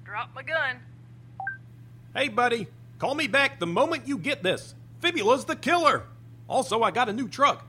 Drop 0.05 0.29
my 0.35 0.43
gun. 0.43 0.75
Hey, 2.15 2.27
buddy. 2.27 2.67
Call 2.99 3.15
me 3.15 3.25
back 3.25 3.59
the 3.59 3.65
moment 3.65 4.07
you 4.07 4.19
get 4.19 4.43
this. 4.43 4.75
Fibula's 4.99 5.45
the 5.45 5.55
killer. 5.55 6.03
Also, 6.47 6.83
I 6.83 6.91
got 6.91 7.09
a 7.09 7.13
new 7.13 7.27
truck. 7.27 7.65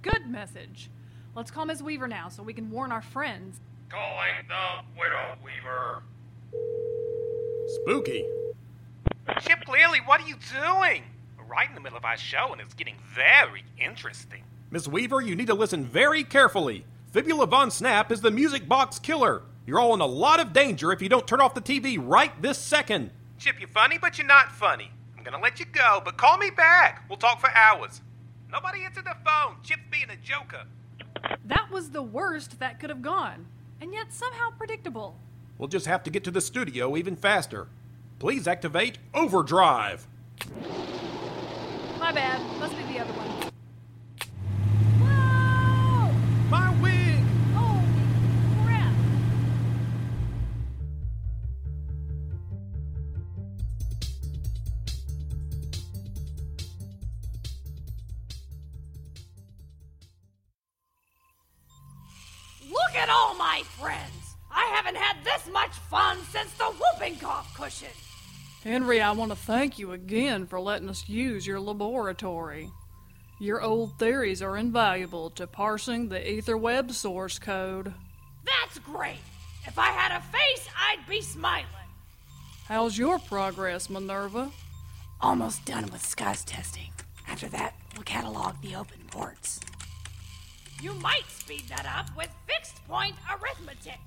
Good 0.00 0.26
message. 0.26 0.88
Let's 1.34 1.50
call 1.50 1.66
Miss 1.66 1.82
Weaver 1.82 2.08
now 2.08 2.30
so 2.30 2.42
we 2.42 2.54
can 2.54 2.70
warn 2.70 2.90
our 2.90 3.02
friends. 3.02 3.60
Calling 3.90 4.48
the 4.48 4.98
Widow 4.98 5.36
Weaver. 5.44 6.02
Spooky. 7.82 8.24
Chip 9.42 9.60
Clearly, 9.66 9.98
what 10.06 10.22
are 10.22 10.26
you 10.26 10.36
doing? 10.54 11.02
We're 11.48 11.54
right 11.54 11.68
in 11.68 11.74
the 11.74 11.80
middle 11.80 11.98
of 11.98 12.04
our 12.04 12.16
show 12.16 12.52
and 12.52 12.60
it's 12.60 12.74
getting 12.74 12.96
very 13.14 13.64
interesting. 13.78 14.42
Miss 14.70 14.88
Weaver, 14.88 15.20
you 15.20 15.34
need 15.34 15.46
to 15.46 15.54
listen 15.54 15.84
very 15.84 16.24
carefully. 16.24 16.84
Fibula 17.12 17.46
Von 17.46 17.70
Snap 17.70 18.12
is 18.12 18.20
the 18.20 18.30
music 18.30 18.68
box 18.68 18.98
killer. 18.98 19.42
You're 19.66 19.78
all 19.78 19.94
in 19.94 20.00
a 20.00 20.06
lot 20.06 20.40
of 20.40 20.52
danger 20.52 20.92
if 20.92 21.00
you 21.00 21.08
don't 21.08 21.26
turn 21.26 21.40
off 21.40 21.54
the 21.54 21.60
TV 21.60 21.98
right 22.00 22.40
this 22.42 22.58
second. 22.58 23.10
Chip, 23.38 23.56
you're 23.58 23.68
funny, 23.68 23.98
but 23.98 24.18
you're 24.18 24.26
not 24.26 24.52
funny. 24.52 24.90
I'm 25.16 25.24
gonna 25.24 25.40
let 25.40 25.58
you 25.58 25.66
go, 25.66 26.02
but 26.04 26.16
call 26.18 26.36
me 26.36 26.50
back. 26.50 27.04
We'll 27.08 27.18
talk 27.18 27.40
for 27.40 27.50
hours. 27.50 28.02
Nobody 28.50 28.82
answered 28.84 29.04
the 29.04 29.16
phone. 29.24 29.56
Chip's 29.62 29.82
being 29.90 30.10
a 30.10 30.16
joker. 30.16 30.64
That 31.44 31.70
was 31.70 31.90
the 31.90 32.02
worst 32.02 32.60
that 32.60 32.78
could 32.78 32.90
have 32.90 33.02
gone, 33.02 33.46
and 33.80 33.92
yet 33.92 34.12
somehow 34.12 34.50
predictable. 34.50 35.18
We'll 35.56 35.68
just 35.68 35.86
have 35.86 36.02
to 36.04 36.10
get 36.10 36.24
to 36.24 36.30
the 36.30 36.40
studio 36.40 36.96
even 36.96 37.16
faster. 37.16 37.68
Please 38.18 38.46
activate 38.46 38.98
overdrive. 39.14 40.06
My 42.08 42.14
bad. 42.14 42.40
Must 42.58 42.74
be 42.74 42.84
the 42.84 43.00
other 43.00 43.12
one. 43.12 43.37
Henry, 68.68 69.00
I 69.00 69.12
want 69.12 69.30
to 69.30 69.36
thank 69.36 69.78
you 69.78 69.92
again 69.92 70.46
for 70.46 70.60
letting 70.60 70.90
us 70.90 71.08
use 71.08 71.46
your 71.46 71.58
laboratory. 71.58 72.70
Your 73.40 73.62
old 73.62 73.98
theories 73.98 74.42
are 74.42 74.58
invaluable 74.58 75.30
to 75.30 75.46
parsing 75.46 76.10
the 76.10 76.18
Etherweb 76.20 76.92
source 76.92 77.38
code. 77.38 77.94
That's 78.44 78.78
great. 78.80 79.20
If 79.66 79.78
I 79.78 79.86
had 79.86 80.12
a 80.12 80.20
face, 80.20 80.68
I'd 80.78 80.98
be 81.08 81.22
smiling. 81.22 81.64
How's 82.66 82.98
your 82.98 83.18
progress, 83.18 83.88
Minerva? 83.88 84.50
Almost 85.22 85.64
done 85.64 85.84
with 85.90 86.04
SCUS 86.04 86.44
testing. 86.44 86.92
After 87.26 87.48
that, 87.48 87.74
we'll 87.94 88.02
catalog 88.02 88.60
the 88.60 88.74
open 88.74 89.00
ports. 89.10 89.60
You 90.82 90.92
might 90.92 91.26
speed 91.30 91.62
that 91.70 91.86
up 91.86 92.14
with 92.14 92.28
fixed 92.46 92.86
point 92.86 93.14
arithmetic. 93.30 93.98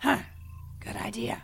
Huh. 0.00 0.18
Good 0.80 0.96
idea. 0.96 1.42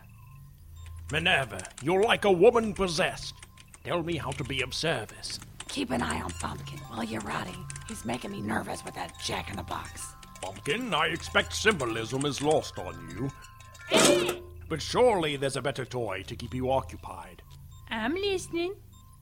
Minerva, 1.12 1.60
you're 1.82 2.04
like 2.04 2.24
a 2.24 2.30
woman 2.30 2.72
possessed. 2.72 3.34
Tell 3.82 4.00
me 4.02 4.16
how 4.16 4.30
to 4.30 4.44
be 4.44 4.62
of 4.62 4.72
service. 4.72 5.40
Keep 5.66 5.90
an 5.90 6.02
eye 6.02 6.20
on 6.20 6.30
Pumpkin, 6.30 6.78
will 6.88 7.02
you, 7.02 7.18
Roddy? 7.20 7.56
He's 7.88 8.04
making 8.04 8.30
me 8.30 8.40
nervous 8.40 8.84
with 8.84 8.94
that 8.94 9.12
jack 9.20 9.50
in 9.50 9.56
the 9.56 9.64
box. 9.64 10.14
Pumpkin, 10.40 10.94
I 10.94 11.06
expect 11.06 11.52
symbolism 11.52 12.24
is 12.26 12.40
lost 12.40 12.78
on 12.78 12.94
you. 13.10 14.40
but 14.68 14.80
surely 14.80 15.36
there's 15.36 15.56
a 15.56 15.62
better 15.62 15.84
toy 15.84 16.22
to 16.28 16.36
keep 16.36 16.54
you 16.54 16.70
occupied. 16.70 17.42
I'm 17.90 18.14
listening. 18.14 18.74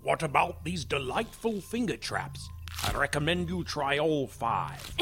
What 0.03 0.23
about 0.23 0.65
these 0.65 0.85
delightful 0.85 1.63
finger 1.63 1.97
traps? 1.97 2.51
I 2.85 2.93
recommend 2.93 3.49
you 3.49 3.65
try 3.65 3.99
all 3.99 4.27
five. 4.27 4.95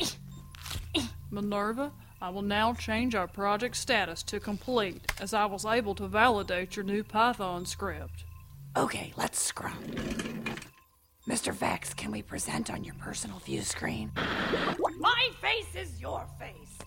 Minerva, 1.30 1.92
I 2.22 2.28
will 2.28 2.42
now 2.42 2.74
change 2.74 3.14
our 3.14 3.26
project 3.26 3.76
status 3.76 4.22
to 4.24 4.40
complete, 4.40 5.10
as 5.20 5.32
I 5.32 5.46
was 5.46 5.64
able 5.64 5.94
to 5.94 6.06
validate 6.06 6.76
your 6.76 6.84
new 6.84 7.02
Python 7.02 7.64
script. 7.64 8.24
Okay, 8.76 9.12
let's 9.16 9.40
scrum. 9.40 9.82
Mr. 11.26 11.52
Vex, 11.54 11.94
can 11.94 12.10
we 12.10 12.20
present 12.22 12.70
on 12.70 12.84
your 12.84 12.94
personal 12.96 13.38
view 13.38 13.62
screen? 13.62 14.12
My 14.98 15.28
face 15.40 15.74
is 15.74 16.00
your 16.00 16.26
face. 16.38 16.78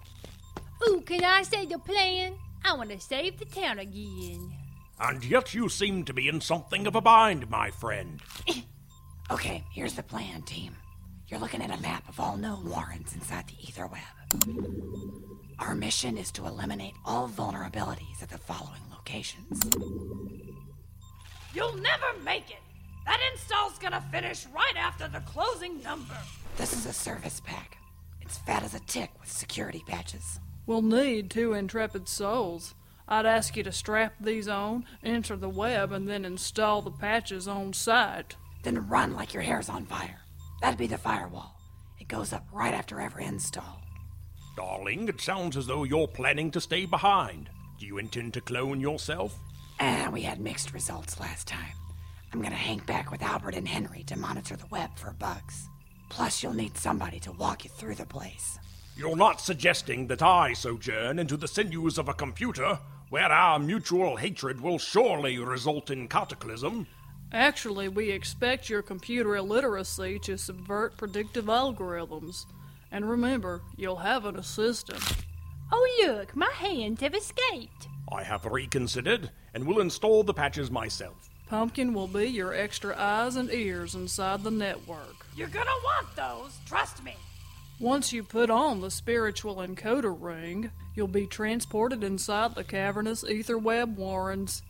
Ooh, 0.88 1.02
can 1.02 1.24
I 1.24 1.42
say 1.42 1.66
the 1.66 1.80
plan? 1.80 2.34
I 2.64 2.76
want 2.76 2.92
to 2.92 3.00
save 3.00 3.40
the 3.40 3.46
town 3.46 3.80
again. 3.80 4.52
And 5.00 5.24
yet 5.26 5.54
you 5.54 5.68
seem 5.68 6.06
to 6.06 6.14
be 6.14 6.28
in 6.28 6.42
something 6.42 6.86
of 6.86 6.96
a 6.96 7.02
bind, 7.02 7.50
my 7.50 7.72
friend. 7.72 8.22
Okay, 9.32 9.64
here's 9.72 9.94
the 9.94 10.04
plan, 10.04 10.42
team. 10.44 10.76
You're 11.28 11.40
looking 11.40 11.62
at 11.62 11.78
a 11.78 11.82
map 11.82 12.08
of 12.10 12.20
all 12.20 12.38
known 12.38 12.70
Warrens 12.70 13.14
inside 13.14 13.46
the 13.48 13.56
Etherweb. 13.66 14.00
Our 15.60 15.74
mission 15.74 16.18
is 16.18 16.32
to 16.34 16.46
eliminate 16.46 16.94
all 17.06 17.30
vulnerabilities 17.30 18.22
at 18.22 18.30
the 18.30 18.38
following 18.38 18.82
locations. 18.92 19.62
You'll 21.54 21.76
never 21.78 22.20
make 22.24 22.52
it! 22.52 22.60
That 23.06 23.20
install's 23.32 23.78
gonna 23.80 24.04
finish 24.12 24.46
right 24.54 24.76
after 24.78 25.08
the 25.08 25.20
closing 25.22 25.82
number. 25.82 26.18
This 26.58 26.74
is 26.74 26.86
a 26.86 26.94
service 26.94 27.42
pack. 27.46 27.78
It's 28.22 28.38
fat 28.38 28.64
as 28.64 28.74
a 28.74 28.80
tick 28.82 29.12
with 29.20 29.32
security 29.32 29.84
patches. 29.88 30.40
We'll 30.66 30.82
need 30.82 31.30
two 31.30 31.54
intrepid 31.54 32.08
souls. 32.08 32.76
I'd 33.08 33.26
ask 33.26 33.56
you 33.58 33.64
to 33.64 33.72
strap 33.72 34.14
these 34.20 34.48
on, 34.48 34.86
enter 35.04 35.36
the 35.36 35.50
web, 35.50 35.92
and 35.92 36.08
then 36.08 36.26
install 36.26 36.82
the 36.82 36.92
patches 36.92 37.48
on 37.48 37.74
site. 37.74 38.36
Then 38.64 38.88
run 38.88 39.14
like 39.14 39.34
your 39.34 39.44
hair's 39.44 39.68
on 39.70 39.86
fire. 39.86 40.23
That'd 40.64 40.80
be 40.80 40.88
the 40.88 40.98
firewall. 40.98 41.60
It 42.00 42.08
goes 42.08 42.32
up 42.32 42.48
right 42.54 42.74
after 42.74 43.02
every 43.02 43.26
install. 43.26 43.82
Darling, 44.56 45.10
it 45.10 45.20
sounds 45.20 45.58
as 45.58 45.68
though 45.68 45.84
you're 45.84 46.08
planning 46.08 46.52
to 46.52 46.62
stay 46.62 46.86
behind. 46.86 47.50
Do 47.78 47.86
you 47.86 47.98
intend 47.98 48.34
to 48.36 48.40
clone 48.42 48.80
yourself? 48.80 49.38
And 49.82 50.14
we 50.14 50.22
had 50.22 50.40
mixed 50.40 50.74
results 50.74 51.20
last 51.20 51.50
time. 51.50 51.76
I'm 52.32 52.42
gonna 52.42 52.56
hang 52.56 52.80
back 52.80 53.12
with 53.12 53.22
Albert 53.22 53.56
and 53.56 53.68
Henry 53.68 54.04
to 54.04 54.18
monitor 54.18 54.56
the 54.56 54.68
web 54.68 54.98
for 54.98 55.12
bugs. 55.12 55.68
Plus, 56.08 56.42
you'll 56.42 56.54
need 56.54 56.78
somebody 56.78 57.20
to 57.20 57.34
walk 57.34 57.66
you 57.66 57.70
through 57.70 57.96
the 57.96 58.06
place. 58.06 58.58
You're 58.96 59.18
not 59.18 59.42
suggesting 59.42 60.08
that 60.08 60.22
I 60.22 60.54
sojourn 60.54 61.20
into 61.20 61.36
the 61.36 61.48
sinews 61.50 61.98
of 61.98 62.08
a 62.08 62.14
computer, 62.14 62.80
where 63.10 63.30
our 63.30 63.60
mutual 63.60 64.16
hatred 64.16 64.62
will 64.62 64.80
surely 64.80 65.38
result 65.40 65.92
in 65.92 66.08
cataclysm. 66.08 66.88
Actually, 67.34 67.88
we 67.88 68.12
expect 68.12 68.70
your 68.70 68.84
computer 68.84 69.36
illiteracy 69.36 70.20
to 70.20 70.38
subvert 70.38 70.96
predictive 70.98 71.46
algorithms. 71.46 72.46
And 72.92 73.10
remember, 73.10 73.62
you'll 73.76 73.96
have 73.96 74.26
an 74.26 74.38
assistant. 74.38 75.04
Oh, 75.72 76.06
look, 76.06 76.36
my 76.36 76.52
hands 76.52 77.02
have 77.02 77.16
escaped. 77.16 77.88
I 78.12 78.22
have 78.22 78.46
reconsidered 78.46 79.32
and 79.56 79.66
will 79.66 79.80
install 79.82 80.24
the 80.24 80.34
patches 80.34 80.70
myself. 80.70 81.30
Pumpkin 81.48 81.94
will 81.94 82.08
be 82.08 82.26
your 82.26 82.54
extra 82.54 82.96
eyes 82.96 83.36
and 83.36 83.52
ears 83.52 83.96
inside 83.96 84.44
the 84.44 84.52
network. 84.52 85.26
You're 85.36 85.48
gonna 85.48 85.72
want 85.84 86.16
those, 86.16 86.58
trust 86.68 87.04
me. 87.04 87.16
Once 87.80 88.14
you 88.14 88.22
put 88.24 88.52
on 88.52 88.82
the 88.82 88.92
spiritual 88.92 89.56
encoder 89.56 90.16
ring, 90.18 90.70
you'll 90.96 91.08
be 91.08 91.26
transported 91.26 92.04
inside 92.04 92.54
the 92.54 92.64
cavernous 92.64 93.24
ether 93.24 93.58
web 93.58 93.98
warrens. 93.98 94.62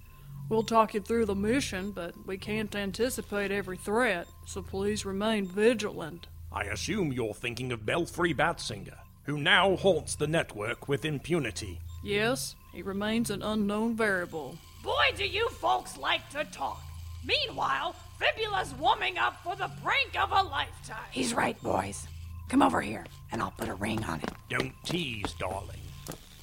We'll 0.54 0.62
talk 0.62 0.94
you 0.94 1.02
through 1.02 1.26
the 1.26 1.34
mission, 1.34 1.90
but 1.90 2.14
we 2.28 2.38
can't 2.38 2.76
anticipate 2.76 3.52
every 3.52 3.76
threat, 3.76 4.28
so 4.46 4.62
please 4.62 5.04
remain 5.04 5.48
vigilant. 5.48 6.28
I 6.52 6.66
assume 6.66 7.12
you're 7.12 7.34
thinking 7.34 7.72
of 7.72 7.88
Belfry 7.88 8.36
Batsinger, 8.36 9.00
who 9.24 9.40
now 9.40 9.76
haunts 9.76 10.14
the 10.14 10.28
network 10.28 10.88
with 10.88 11.06
impunity. 11.06 11.80
Yes, 12.04 12.54
he 12.72 12.84
remains 12.84 13.32
an 13.32 13.42
unknown 13.42 13.96
variable. 13.96 14.56
Boy, 14.84 15.18
do 15.18 15.26
you 15.26 15.50
folks 15.50 15.98
like 15.98 16.30
to 16.30 16.44
talk. 16.52 16.84
Meanwhile, 17.26 17.96
Fibula's 18.20 18.76
warming 18.76 19.18
up 19.18 19.44
for 19.44 19.56
the 19.56 19.72
prank 19.84 20.22
of 20.22 20.30
a 20.30 20.48
lifetime. 20.48 21.10
He's 21.10 21.34
right, 21.34 21.60
boys. 21.64 22.08
Come 22.50 22.62
over 22.62 22.80
here, 22.80 23.08
and 23.32 23.42
I'll 23.42 23.56
put 23.58 23.70
a 23.70 23.76
ring 23.76 24.04
on 24.04 24.20
it. 24.20 24.32
Don't 24.50 24.76
tease, 24.86 25.34
darling. 25.40 25.80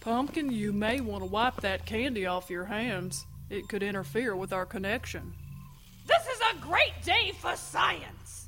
Pumpkin, 0.01 0.51
you 0.51 0.73
may 0.73 1.01
want 1.01 1.23
to 1.23 1.31
wipe 1.31 1.61
that 1.61 1.87
candy 1.87 2.27
off 2.27 2.51
your 2.51 2.65
hands. 2.65 3.27
It 3.51 3.69
could 3.69 3.83
interfere 3.83 4.37
with 4.37 4.53
our 4.53 4.65
connection. 4.65 5.35
This 6.07 6.23
is 6.23 6.41
a 6.53 6.61
great 6.61 6.95
day 7.05 7.33
for 7.37 7.57
science. 7.57 8.47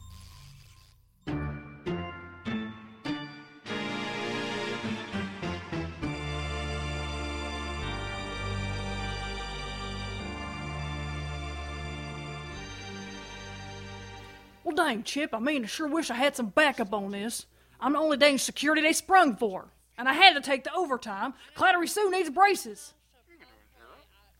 Well, 14.65 14.77
dang, 14.77 15.03
Chip, 15.03 15.35
I 15.35 15.41
mean, 15.41 15.65
I 15.65 15.67
sure 15.67 15.89
wish 15.89 16.11
I 16.11 16.15
had 16.15 16.37
some 16.37 16.47
backup 16.47 16.95
on 16.95 17.11
this. 17.11 17.47
I'm 17.81 17.95
the 17.95 17.99
only 17.99 18.17
dang 18.17 18.39
security 18.39 18.83
they 18.83 18.93
sprung 18.93 19.35
for. 19.35 19.73
And 19.99 20.09
I 20.09 20.13
had 20.13 20.35
to 20.35 20.41
take 20.41 20.63
the 20.63 20.73
overtime. 20.73 21.35
Clattery 21.57 21.89
Sue 21.89 22.09
needs 22.09 22.31
braces. 22.31 22.95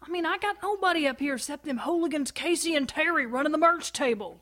I 0.05 0.11
mean, 0.11 0.27
I 0.27 0.37
got 0.39 0.57
nobody 0.63 1.07
up 1.07 1.21
here 1.21 1.35
except 1.35 1.65
them 1.65 1.79
hooligans 1.79 2.31
Casey 2.31 2.75
and 2.75 2.89
Terry 2.89 3.25
running 3.25 3.53
the 3.53 3.59
merch 3.59 3.93
table. 3.93 4.41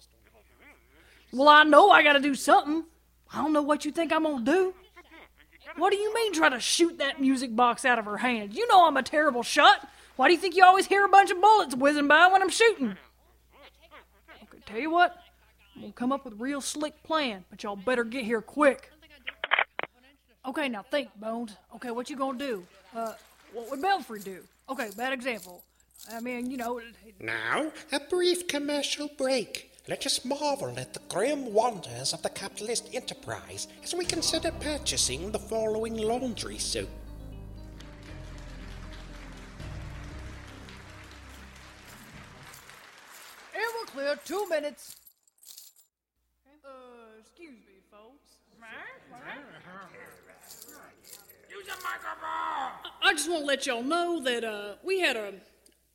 Well, 1.33 1.49
I 1.49 1.65
know 1.65 1.91
I 1.91 2.03
gotta 2.03 2.21
do 2.21 2.35
something. 2.35 2.85
I 3.33 3.43
don't 3.43 3.53
know 3.53 3.63
what 3.63 3.85
you 3.85 3.93
think 3.93 4.13
I'm 4.13 4.25
gonna 4.25 4.45
do. 4.45 4.75
What 5.77 5.91
do 5.91 5.97
you 5.97 6.13
mean 6.15 6.33
try 6.33 6.49
to 6.49 6.59
shoot 6.59 6.99
that 6.99 7.21
music 7.21 7.55
box 7.55 7.85
out 7.85 7.99
of 7.99 8.05
her 8.07 8.17
hand? 8.17 8.55
You 8.55 8.67
know 8.69 8.87
I'm 8.87 8.97
a 8.97 9.03
terrible 9.03 9.43
shot. 9.43 9.89
Why 10.17 10.29
do 10.29 10.35
you 10.35 10.41
think 10.41 10.57
you 10.57 10.65
always 10.65 10.87
hear 10.87 11.05
a 11.05 11.09
bunch 11.09 11.31
of 11.31 11.41
bullets 11.41 11.75
whizzing 11.75 12.09
by 12.09 12.27
when 12.29 12.43
I'm 12.43 12.49
shooting? 12.49 12.97
Okay, 14.43 14.59
tell 14.67 14.79
you 14.79 14.91
what, 14.91 15.17
I'm 15.77 15.83
gonna 15.83 15.93
come 15.93 16.11
up 16.13 16.25
with 16.25 16.35
a 16.35 16.37
real 16.37 16.61
slick 16.61 17.01
plan, 17.03 17.45
but 17.51 17.63
y'all 17.63 17.77
better 17.77 18.05
get 18.05 18.25
here 18.25 18.43
quick. 18.43 18.91
Okay, 20.47 20.69
now 20.69 20.83
think, 20.83 21.11
Bones. 21.17 21.57
Okay, 21.77 21.91
what 21.91 22.11
you 22.11 22.17
gonna 22.17 22.39
do? 22.39 22.67
Uh, 22.95 23.13
what 23.53 23.71
would 23.71 23.81
Belfry 23.81 24.21
do? 24.21 24.43
Okay, 24.71 24.91
bad 24.97 25.13
example. 25.13 25.65
I 26.13 26.21
mean, 26.21 26.49
you 26.49 26.57
know. 26.57 26.81
Now, 27.19 27.73
a 27.91 27.99
brief 27.99 28.47
commercial 28.47 29.11
break. 29.19 29.73
Let 29.89 30.07
us 30.07 30.25
marvel 30.25 30.79
at 30.79 30.95
the 30.95 31.01
grim 31.09 31.53
wonders 31.53 32.13
of 32.13 32.23
the 32.23 32.29
capitalist 32.29 32.89
enterprise 32.95 33.67
as 33.83 33.95
we 33.95 34.05
consider 34.05 34.53
purchasing 34.53 35.33
the 35.33 35.41
following 35.41 35.97
laundry 35.97 36.59
soap. 36.59 36.89
And 43.53 43.65
we're 43.75 43.87
clear. 43.87 44.17
Two 44.25 44.47
minutes. 44.49 44.95
Uh, 46.65 46.71
excuse 47.19 47.59
me, 47.67 47.81
folks. 47.91 48.37
Use 51.51 51.67
a 51.67 51.77
microphone. 51.83 52.93
I 53.03 53.10
just 53.21 53.31
want 53.31 53.43
to 53.43 53.47
let 53.47 53.67
y'all 53.67 53.83
know 53.83 54.23
that 54.23 54.45
uh, 54.45 54.77
we 54.83 55.01
had 55.01 55.15
a 55.15 55.35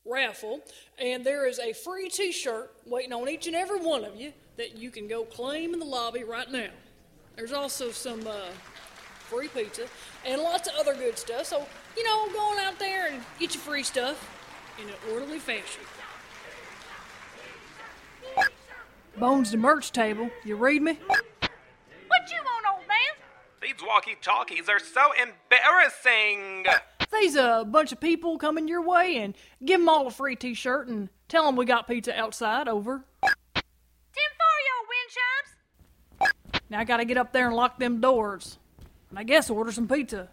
raffle, 0.05 0.59
and 0.99 1.25
there 1.25 1.47
is 1.47 1.57
a 1.57 1.73
free 1.73 2.07
t 2.07 2.31
shirt 2.31 2.71
waiting 2.85 3.11
on 3.13 3.27
each 3.27 3.47
and 3.47 3.55
every 3.55 3.79
one 3.79 4.05
of 4.05 4.15
you 4.15 4.31
that 4.57 4.77
you 4.77 4.91
can 4.91 5.07
go 5.07 5.23
claim 5.23 5.73
in 5.73 5.79
the 5.79 5.85
lobby 5.88 6.23
right 6.23 6.51
now. 6.51 6.69
There's 7.35 7.51
also 7.51 7.89
some 7.89 8.27
uh, 8.27 8.49
free 9.21 9.47
pizza 9.47 9.88
and 10.23 10.39
lots 10.39 10.67
of 10.67 10.75
other 10.75 10.93
good 10.93 11.17
stuff. 11.17 11.45
So, 11.47 11.65
you 11.97 12.03
know, 12.03 12.27
go 12.31 12.41
on 12.41 12.59
out 12.59 12.77
there 12.77 13.07
and 13.11 13.23
get 13.39 13.55
your 13.55 13.63
free 13.63 13.81
stuff 13.81 14.29
in 14.79 14.88
an 14.88 14.95
orderly 15.11 15.39
fashion. 15.39 15.81
Bones 19.17 19.49
the 19.49 19.57
merch 19.57 19.91
table. 19.91 20.29
You 20.43 20.57
read 20.57 20.83
me? 20.83 20.99
What 21.09 22.29
you 22.29 22.38
want, 22.43 22.65
old 22.71 22.88
man? 22.88 22.97
These 23.63 23.81
walkie 23.83 24.15
talkies 24.21 24.69
are 24.69 24.77
so 24.77 25.09
embarrassing. 25.19 26.67
There's 27.21 27.36
a 27.38 27.43
uh, 27.43 27.63
bunch 27.63 27.93
of 27.93 28.01
people 28.01 28.38
coming 28.38 28.67
your 28.67 28.82
way, 28.82 29.17
and 29.17 29.36
give 29.63 29.80
'em 29.80 29.88
all 29.88 30.08
a 30.08 30.12
free 30.12 30.36
T-shirt 30.36 30.89
and 30.89 31.10
tell 31.30 31.47
'em 31.47 31.56
we 31.56 31.65
got 31.65 31.88
pizza 31.88 32.13
outside. 32.17 32.67
Over. 32.67 33.06
Ten 33.23 33.32
for 34.38 34.56
your 34.67 34.82
wind 34.89 35.10
chimes. 35.15 36.62
Now 36.69 36.80
I 36.80 36.84
gotta 36.84 37.06
get 37.06 37.17
up 37.17 37.32
there 37.32 37.47
and 37.47 37.56
lock 37.56 37.80
them 37.80 38.01
doors, 38.01 38.58
and 39.10 39.17
I 39.17 39.23
guess 39.23 39.49
order 39.49 39.71
some 39.71 39.88
pizza. 39.88 40.30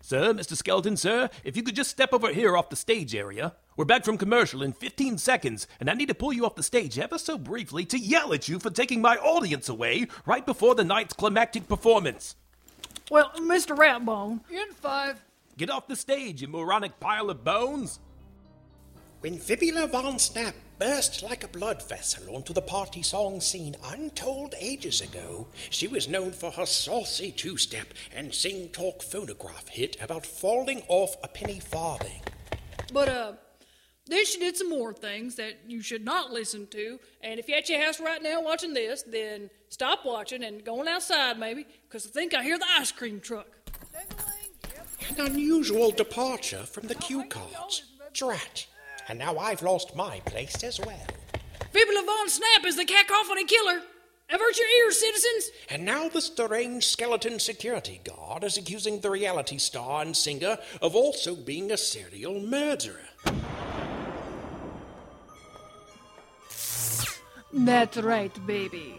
Sir, 0.00 0.32
Mr. 0.32 0.56
Skeleton, 0.56 0.96
sir, 0.96 1.28
if 1.44 1.56
you 1.56 1.62
could 1.62 1.76
just 1.76 1.90
step 1.90 2.12
over 2.12 2.32
here 2.32 2.56
off 2.56 2.70
the 2.70 2.76
stage 2.76 3.14
area. 3.14 3.54
We're 3.76 3.84
back 3.84 4.04
from 4.04 4.18
commercial 4.18 4.62
in 4.62 4.72
15 4.72 5.18
seconds, 5.18 5.68
and 5.78 5.88
I 5.88 5.94
need 5.94 6.08
to 6.08 6.14
pull 6.14 6.32
you 6.32 6.44
off 6.44 6.56
the 6.56 6.62
stage 6.62 6.98
ever 6.98 7.18
so 7.18 7.38
briefly 7.38 7.84
to 7.86 7.98
yell 7.98 8.32
at 8.32 8.48
you 8.48 8.58
for 8.58 8.70
taking 8.70 9.00
my 9.00 9.16
audience 9.16 9.68
away 9.68 10.08
right 10.26 10.44
before 10.44 10.74
the 10.74 10.82
night's 10.82 11.14
climactic 11.14 11.68
performance. 11.68 12.36
Well, 13.10 13.30
Mr. 13.36 13.76
Ratbone, 13.76 14.40
in 14.50 14.72
five. 14.72 15.20
Get 15.58 15.70
off 15.70 15.86
the 15.86 15.96
stage, 15.96 16.40
you 16.40 16.48
moronic 16.48 16.98
pile 16.98 17.28
of 17.28 17.44
bones. 17.44 18.00
When 19.20 19.38
Fibula 19.38 19.86
Von 19.86 20.18
Snap 20.18 20.54
burst 20.78 21.22
like 21.22 21.44
a 21.44 21.48
blood 21.48 21.86
vessel 21.88 22.34
onto 22.34 22.52
the 22.52 22.62
party 22.62 23.02
song 23.02 23.40
scene 23.40 23.76
untold 23.84 24.54
ages 24.58 25.00
ago, 25.00 25.46
she 25.70 25.86
was 25.86 26.08
known 26.08 26.32
for 26.32 26.50
her 26.50 26.66
saucy 26.66 27.30
two 27.30 27.56
step 27.56 27.86
and 28.16 28.34
sing 28.34 28.68
talk 28.70 29.02
phonograph 29.02 29.68
hit 29.68 29.96
about 30.00 30.26
falling 30.26 30.82
off 30.88 31.16
a 31.22 31.28
penny 31.28 31.60
farthing. 31.60 32.22
But, 32.92 33.08
uh, 33.08 33.32
then 34.06 34.24
she 34.24 34.40
did 34.40 34.56
some 34.56 34.70
more 34.70 34.92
things 34.92 35.36
that 35.36 35.60
you 35.68 35.82
should 35.82 36.04
not 36.04 36.32
listen 36.32 36.66
to. 36.68 36.98
And 37.20 37.38
if 37.38 37.46
you're 37.46 37.58
at 37.58 37.68
your 37.68 37.80
house 37.80 38.00
right 38.00 38.20
now 38.20 38.42
watching 38.42 38.74
this, 38.74 39.02
then 39.02 39.50
stop 39.68 40.04
watching 40.04 40.42
and 40.42 40.64
going 40.64 40.88
outside 40.88 41.38
maybe, 41.38 41.66
because 41.88 42.06
I 42.06 42.10
think 42.10 42.34
I 42.34 42.42
hear 42.42 42.58
the 42.58 42.66
ice 42.78 42.90
cream 42.90 43.20
truck. 43.20 43.46
An 45.18 45.26
unusual 45.26 45.90
departure 45.90 46.62
from 46.62 46.86
the 46.86 46.94
cue 46.94 47.24
cards. 47.28 47.82
Drat. 48.14 48.66
And 49.08 49.18
now 49.18 49.36
I've 49.36 49.60
lost 49.60 49.94
my 49.94 50.20
place 50.20 50.64
as 50.64 50.80
well. 50.80 51.06
Fibula 51.70 52.02
Von 52.06 52.30
Snap 52.30 52.64
is 52.64 52.76
the 52.76 52.86
cacophony 52.86 53.44
killer. 53.44 53.82
Avert 54.30 54.58
your 54.58 54.68
ears, 54.68 54.98
citizens. 54.98 55.50
And 55.68 55.84
now 55.84 56.08
the 56.08 56.22
strange 56.22 56.86
skeleton 56.86 57.38
security 57.40 58.00
guard 58.04 58.42
is 58.42 58.56
accusing 58.56 59.00
the 59.00 59.10
reality 59.10 59.58
star 59.58 60.00
and 60.00 60.16
singer 60.16 60.56
of 60.80 60.96
also 60.96 61.34
being 61.34 61.72
a 61.72 61.76
serial 61.76 62.40
murderer. 62.40 63.08
That's 67.52 67.98
right, 67.98 68.46
baby. 68.46 68.94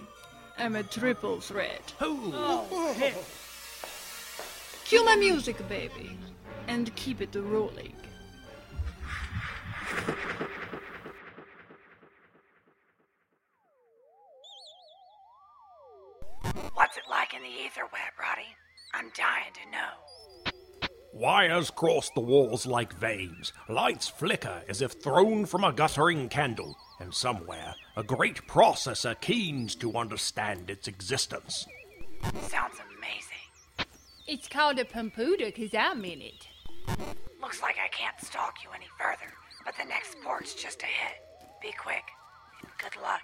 I'm 0.60 0.76
a 0.76 0.84
triple 0.84 1.39
threat. 1.39 1.93
Oh. 1.99 2.67
Cue 4.93 5.03
my 5.03 5.15
music, 5.15 5.58
baby. 5.67 6.15
and 6.67 6.95
keep 6.95 7.19
it 7.19 7.34
rolling. 7.34 7.95
What's 16.75 16.95
it 16.95 17.03
like 17.10 17.34
in 17.34 17.41
the 17.41 17.47
ether 17.47 17.82
web, 17.91 18.13
Roddy? 18.19 18.43
I'm 18.93 19.12
dying 19.17 19.53
to 19.56 19.71
know. 19.71 20.51
Wires 21.12 21.71
cross 21.71 22.12
the 22.13 22.21
walls 22.21 22.67
like 22.67 22.93
veins. 22.93 23.51
Lights 23.67 24.08
flicker 24.08 24.62
as 24.69 24.84
if 24.84 24.91
thrown 25.01 25.47
from 25.47 25.63
a 25.63 25.73
guttering 25.73 26.29
candle. 26.29 26.77
And 26.99 27.12
somewhere, 27.12 27.73
a 27.97 28.03
great 28.03 28.47
processor 28.47 29.19
keens 29.19 29.73
to 29.77 29.97
understand 29.97 30.69
its 30.69 30.88
existence. 30.88 31.65
Sounds 32.43 32.75
amazing. 32.75 32.92
It's 34.25 34.47
called 34.47 34.79
a 34.79 34.86
pumpuda 34.86 35.53
because 35.53 35.73
I'm 35.73 36.05
in 36.05 36.21
it. 36.21 36.47
Looks 37.41 37.62
like 37.62 37.75
I 37.83 37.89
can't 37.89 38.19
stalk 38.21 38.63
you 38.63 38.69
any 38.73 38.88
further, 38.97 39.33
but 39.65 39.75
the 39.77 39.83
next 39.83 40.15
port's 40.23 40.53
just 40.53 40.81
ahead. 40.81 41.17
Be 41.62 41.73
quick, 41.73 42.03
and 42.62 42.71
good 42.77 43.01
luck. 43.01 43.21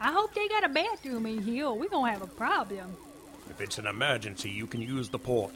I 0.00 0.10
hope 0.10 0.34
they 0.34 0.48
got 0.48 0.64
a 0.64 0.68
bathroom 0.68 1.26
in 1.26 1.42
here 1.42 1.66
or 1.66 1.78
we're 1.78 1.88
gonna 1.88 2.10
have 2.10 2.22
a 2.22 2.26
problem. 2.26 2.96
If 3.48 3.60
it's 3.60 3.78
an 3.78 3.86
emergency, 3.86 4.50
you 4.50 4.66
can 4.66 4.82
use 4.82 5.08
the 5.08 5.20
port. 5.20 5.52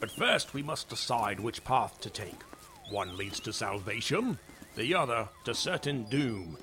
But 0.00 0.10
first, 0.10 0.54
we 0.54 0.62
must 0.62 0.88
decide 0.88 1.38
which 1.38 1.62
path 1.64 2.00
to 2.00 2.08
take. 2.08 2.42
One 2.88 3.14
leads 3.18 3.40
to 3.40 3.52
salvation, 3.52 4.38
the 4.74 4.94
other 4.94 5.28
to 5.44 5.54
certain 5.54 6.04
doom. 6.04 6.56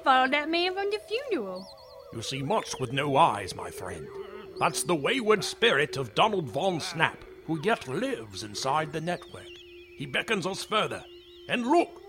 Oh, 0.00 0.02
let's 0.02 0.04
follow 0.04 0.28
that 0.30 0.48
man 0.48 0.74
from 0.74 0.90
the 0.90 0.98
funeral. 1.08 1.66
You 2.14 2.22
see 2.22 2.42
much 2.42 2.78
with 2.80 2.92
no 2.92 3.16
eyes, 3.16 3.54
my 3.54 3.70
friend. 3.70 4.06
That's 4.58 4.82
the 4.82 4.94
wayward 4.94 5.44
spirit 5.44 5.96
of 5.96 6.14
Donald 6.14 6.48
Von 6.48 6.80
Snap, 6.80 7.22
who 7.46 7.60
yet 7.62 7.86
lives 7.86 8.42
inside 8.42 8.92
the 8.92 9.00
network. 9.00 9.48
He 9.96 10.06
beckons 10.06 10.46
us 10.46 10.64
further. 10.64 11.04
And 11.48 11.66
look, 11.66 12.00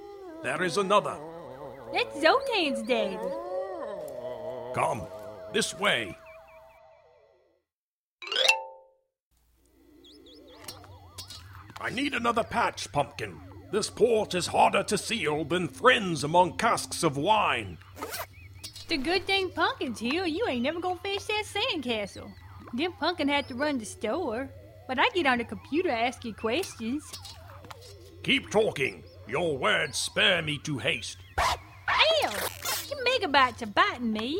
there 0.43 0.63
is 0.63 0.77
another. 0.77 1.17
That's 1.93 2.17
Zotan's 2.17 2.81
dead. 2.83 3.19
Come, 4.73 5.05
this 5.53 5.77
way. 5.77 6.17
I 11.81 11.89
need 11.89 12.13
another 12.13 12.43
patch, 12.43 12.89
Pumpkin. 12.91 13.50
This 13.71 13.89
port 13.89 14.35
is 14.35 14.47
harder 14.47 14.83
to 14.83 14.97
seal 14.97 15.45
than 15.45 15.69
friends 15.69 16.25
among 16.25 16.57
casks 16.57 17.03
of 17.03 17.15
wine. 17.15 17.77
The 18.89 18.97
good 18.97 19.25
thing 19.25 19.49
Pumpkin's 19.49 19.99
here, 19.99 20.25
you 20.25 20.45
ain't 20.49 20.63
never 20.63 20.81
gonna 20.81 20.99
face 20.99 21.25
that 21.27 21.45
sandcastle. 21.45 22.29
Then 22.73 22.91
Pumpkin 22.93 23.29
had 23.29 23.47
to 23.47 23.55
run 23.55 23.77
the 23.77 23.85
store. 23.85 24.49
But 24.89 24.99
I 24.99 25.07
get 25.13 25.25
on 25.25 25.37
the 25.37 25.45
computer 25.45 25.89
asking 25.89 26.33
questions. 26.33 27.09
Keep 28.23 28.49
talking. 28.49 29.03
Your 29.25 29.57
words 29.57 29.97
spur 29.97 30.41
me 30.41 30.57
to 30.65 30.77
haste. 30.77 31.19
Ew! 31.39 32.29
You 32.89 32.97
megabytes 33.05 33.61
are 33.61 33.67
biting 33.67 34.11
me. 34.11 34.37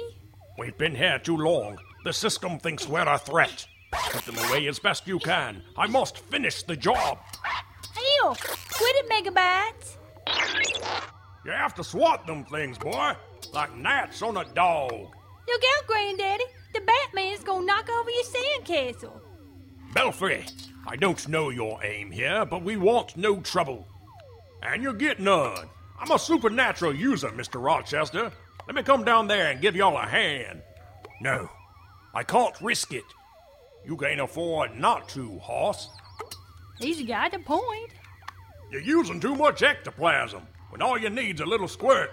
We've 0.57 0.77
been 0.77 0.93
here 0.93 1.19
too 1.19 1.37
long. 1.37 1.77
The 2.03 2.11
system 2.11 2.59
thinks 2.59 2.85
we're 2.85 3.07
a 3.07 3.17
threat. 3.17 3.65
Put 3.93 4.25
them 4.25 4.37
away 4.49 4.67
as 4.67 4.79
best 4.79 5.07
you 5.07 5.19
can. 5.19 5.63
I 5.77 5.87
must 5.87 6.17
finish 6.17 6.63
the 6.63 6.75
job. 6.75 7.19
Ew! 7.95 8.33
Quit 8.81 8.95
it, 8.95 9.09
megabytes! 9.11 9.97
You 11.45 11.51
have 11.51 11.75
to 11.75 11.83
swat 11.83 12.25
them 12.25 12.43
things, 12.45 12.79
boy. 12.79 13.13
Like 13.53 13.75
gnats 13.77 14.23
on 14.23 14.37
a 14.37 14.45
dog. 14.55 14.91
Look 14.91 15.61
out, 15.77 15.87
Granddaddy! 15.87 16.45
The 16.73 16.81
Batman's 16.81 17.43
gonna 17.43 17.65
knock 17.65 17.87
over 17.91 18.09
your 18.09 18.23
sandcastle. 18.23 19.21
Belfry, 19.93 20.45
I 20.87 20.95
don't 20.95 21.27
know 21.27 21.49
your 21.49 21.79
aim 21.83 22.09
here, 22.09 22.43
but 22.43 22.63
we 22.63 22.75
want 22.75 23.15
no 23.15 23.39
trouble. 23.41 23.85
And 24.63 24.81
you 24.81 24.93
get 24.93 25.19
none. 25.19 25.69
I'm 25.99 26.09
a 26.09 26.17
supernatural 26.17 26.95
user, 26.95 27.29
Mr. 27.29 27.63
Rochester. 27.63 28.31
Let 28.65 28.75
me 28.75 28.81
come 28.81 29.03
down 29.03 29.27
there 29.27 29.51
and 29.51 29.61
give 29.61 29.75
y'all 29.75 29.97
a 29.97 30.07
hand. 30.07 30.63
No, 31.21 31.51
I 32.15 32.23
can't 32.23 32.59
risk 32.61 32.93
it. 32.93 33.03
You 33.85 33.95
can't 33.95 34.21
afford 34.21 34.75
not 34.75 35.07
to, 35.09 35.37
Hoss. 35.37 35.87
He's 36.79 37.03
got 37.03 37.35
a 37.35 37.39
point. 37.39 37.91
You're 38.71 38.79
using 38.79 39.19
too 39.19 39.35
much 39.35 39.63
ectoplasm 39.63 40.47
when 40.69 40.81
all 40.81 40.97
you 40.97 41.09
need's 41.09 41.41
a 41.41 41.45
little 41.45 41.67
squirt. 41.67 42.09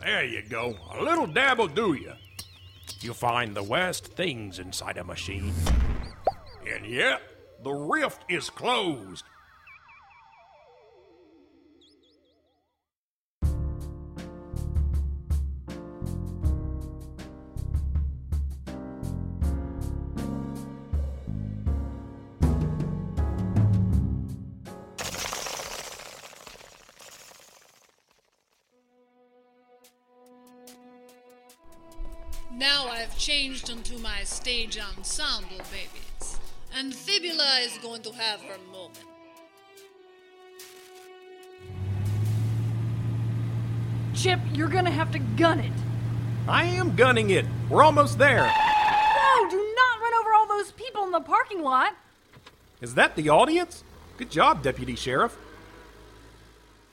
There 0.00 0.24
you 0.24 0.42
go. 0.48 0.76
A 0.96 1.02
little 1.02 1.26
dab 1.26 1.58
will 1.58 1.66
do 1.66 1.94
you. 1.94 2.12
You 3.00 3.12
find 3.12 3.54
the 3.54 3.64
worst 3.64 4.06
things 4.06 4.60
inside 4.60 4.96
a 4.96 5.02
machine. 5.02 5.52
And 6.72 6.86
yet, 6.86 7.20
the 7.64 7.72
rift 7.72 8.24
is 8.28 8.48
closed. 8.48 9.24
Changed 33.18 33.68
into 33.68 33.98
my 33.98 34.22
stage 34.22 34.78
ensemble, 34.78 35.58
babies. 35.70 36.38
And 36.74 36.94
Fibula 36.94 37.58
is 37.60 37.76
going 37.78 38.02
to 38.02 38.12
have 38.12 38.40
her 38.42 38.56
moment. 38.70 39.04
Chip, 44.14 44.40
you're 44.52 44.68
gonna 44.68 44.90
have 44.90 45.10
to 45.12 45.18
gun 45.18 45.58
it. 45.58 45.72
I 46.46 46.64
am 46.64 46.96
gunning 46.96 47.30
it. 47.30 47.44
We're 47.68 47.82
almost 47.82 48.18
there. 48.18 48.46
No, 48.46 49.50
do 49.50 49.74
not 49.76 50.00
run 50.00 50.14
over 50.20 50.34
all 50.34 50.46
those 50.48 50.72
people 50.72 51.04
in 51.04 51.10
the 51.10 51.20
parking 51.20 51.62
lot. 51.62 51.94
Is 52.80 52.94
that 52.94 53.16
the 53.16 53.28
audience? 53.28 53.84
Good 54.16 54.30
job, 54.30 54.62
Deputy 54.62 54.94
Sheriff. 54.94 55.36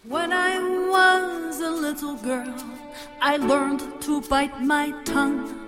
When 0.04 0.32
I 0.32 0.60
was 0.90 1.60
a 1.62 1.72
little 1.72 2.16
girl, 2.18 2.54
I 3.22 3.38
learned 3.38 4.02
to 4.02 4.22
bite 4.22 4.62
my 4.62 4.92
tongue, 5.04 5.65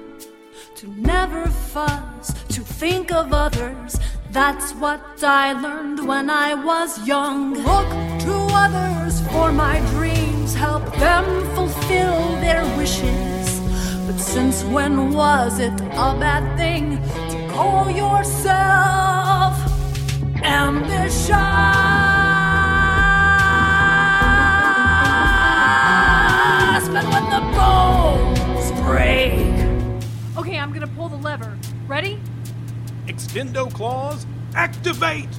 to 0.78 0.88
never 1.02 1.48
fuss, 1.48 2.34
to 2.50 2.62
think 2.62 3.12
of 3.12 3.34
others. 3.34 4.00
That's 4.30 4.74
what 4.74 5.02
I 5.24 5.54
learned 5.54 6.08
when 6.08 6.30
I 6.30 6.54
was 6.54 7.08
young. 7.08 7.56
Look 7.56 7.90
to 8.26 8.34
others 8.52 9.20
for 9.32 9.52
my 9.52 9.80
dreams, 9.96 10.54
help 10.54 10.86
them 10.98 11.26
fulfill 11.56 12.36
their 12.42 12.64
wishes. 12.78 13.60
But 14.06 14.20
since 14.20 14.64
when 14.66 15.14
was 15.14 15.58
it 15.58 15.74
a 15.82 16.14
bad 16.20 16.46
thing 16.58 17.02
to 17.32 17.48
call 17.52 17.90
yourself 17.90 19.56
ambitious? 20.44 21.34
But 26.94 27.06
when 27.14 27.26
the 27.36 27.42
bones 27.58 28.72
break, 28.82 29.57
Ready? 31.88 32.20
Extendo 33.08 33.74
claws, 33.74 34.26
activate! 34.54 35.30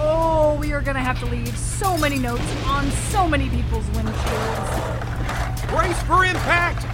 Oh, 0.00 0.56
we 0.60 0.72
are 0.72 0.82
gonna 0.82 1.00
have 1.00 1.18
to 1.20 1.26
leave 1.26 1.56
so 1.56 1.96
many 1.96 2.18
notes 2.18 2.42
on 2.66 2.90
so 3.10 3.26
many 3.26 3.48
people's 3.48 3.86
windshields. 3.86 5.68
Brace 5.70 6.02
for 6.02 6.24
impact! 6.24 6.84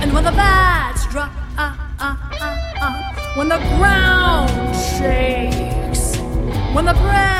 and 0.00 0.12
when 0.12 0.24
the 0.24 0.30
bats 0.32 1.06
drop, 1.08 1.30
uh, 1.58 1.76
uh, 1.98 2.16
uh, 2.80 3.34
when 3.36 3.48
the 3.48 3.58
ground 3.76 4.74
shakes, 4.76 6.16
when 6.74 6.84
the 6.84 6.94
breath 6.94 7.35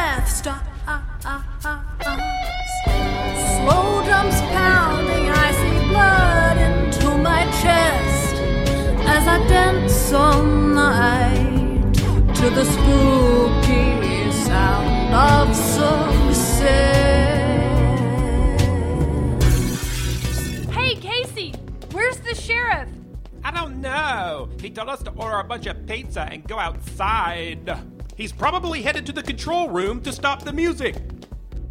to 12.48 12.54
the 12.54 12.64
spooky 12.64 14.30
sound 14.30 15.12
of 15.12 15.56
success. 15.56 16.68
Hey, 20.70 20.94
Casey, 20.94 21.52
where's 21.90 22.18
the 22.18 22.36
sheriff? 22.36 22.88
I 23.42 23.50
don't 23.50 23.80
know. 23.80 24.48
He 24.60 24.70
told 24.70 24.88
us 24.88 25.02
to 25.02 25.10
order 25.16 25.40
a 25.40 25.44
bunch 25.44 25.66
of 25.66 25.86
pizza 25.86 26.28
and 26.30 26.46
go 26.46 26.56
outside. 26.56 27.76
He's 28.16 28.30
probably 28.30 28.80
headed 28.80 29.06
to 29.06 29.12
the 29.12 29.24
control 29.24 29.68
room 29.68 30.00
to 30.02 30.12
stop 30.12 30.44
the 30.44 30.52
music. 30.52 30.94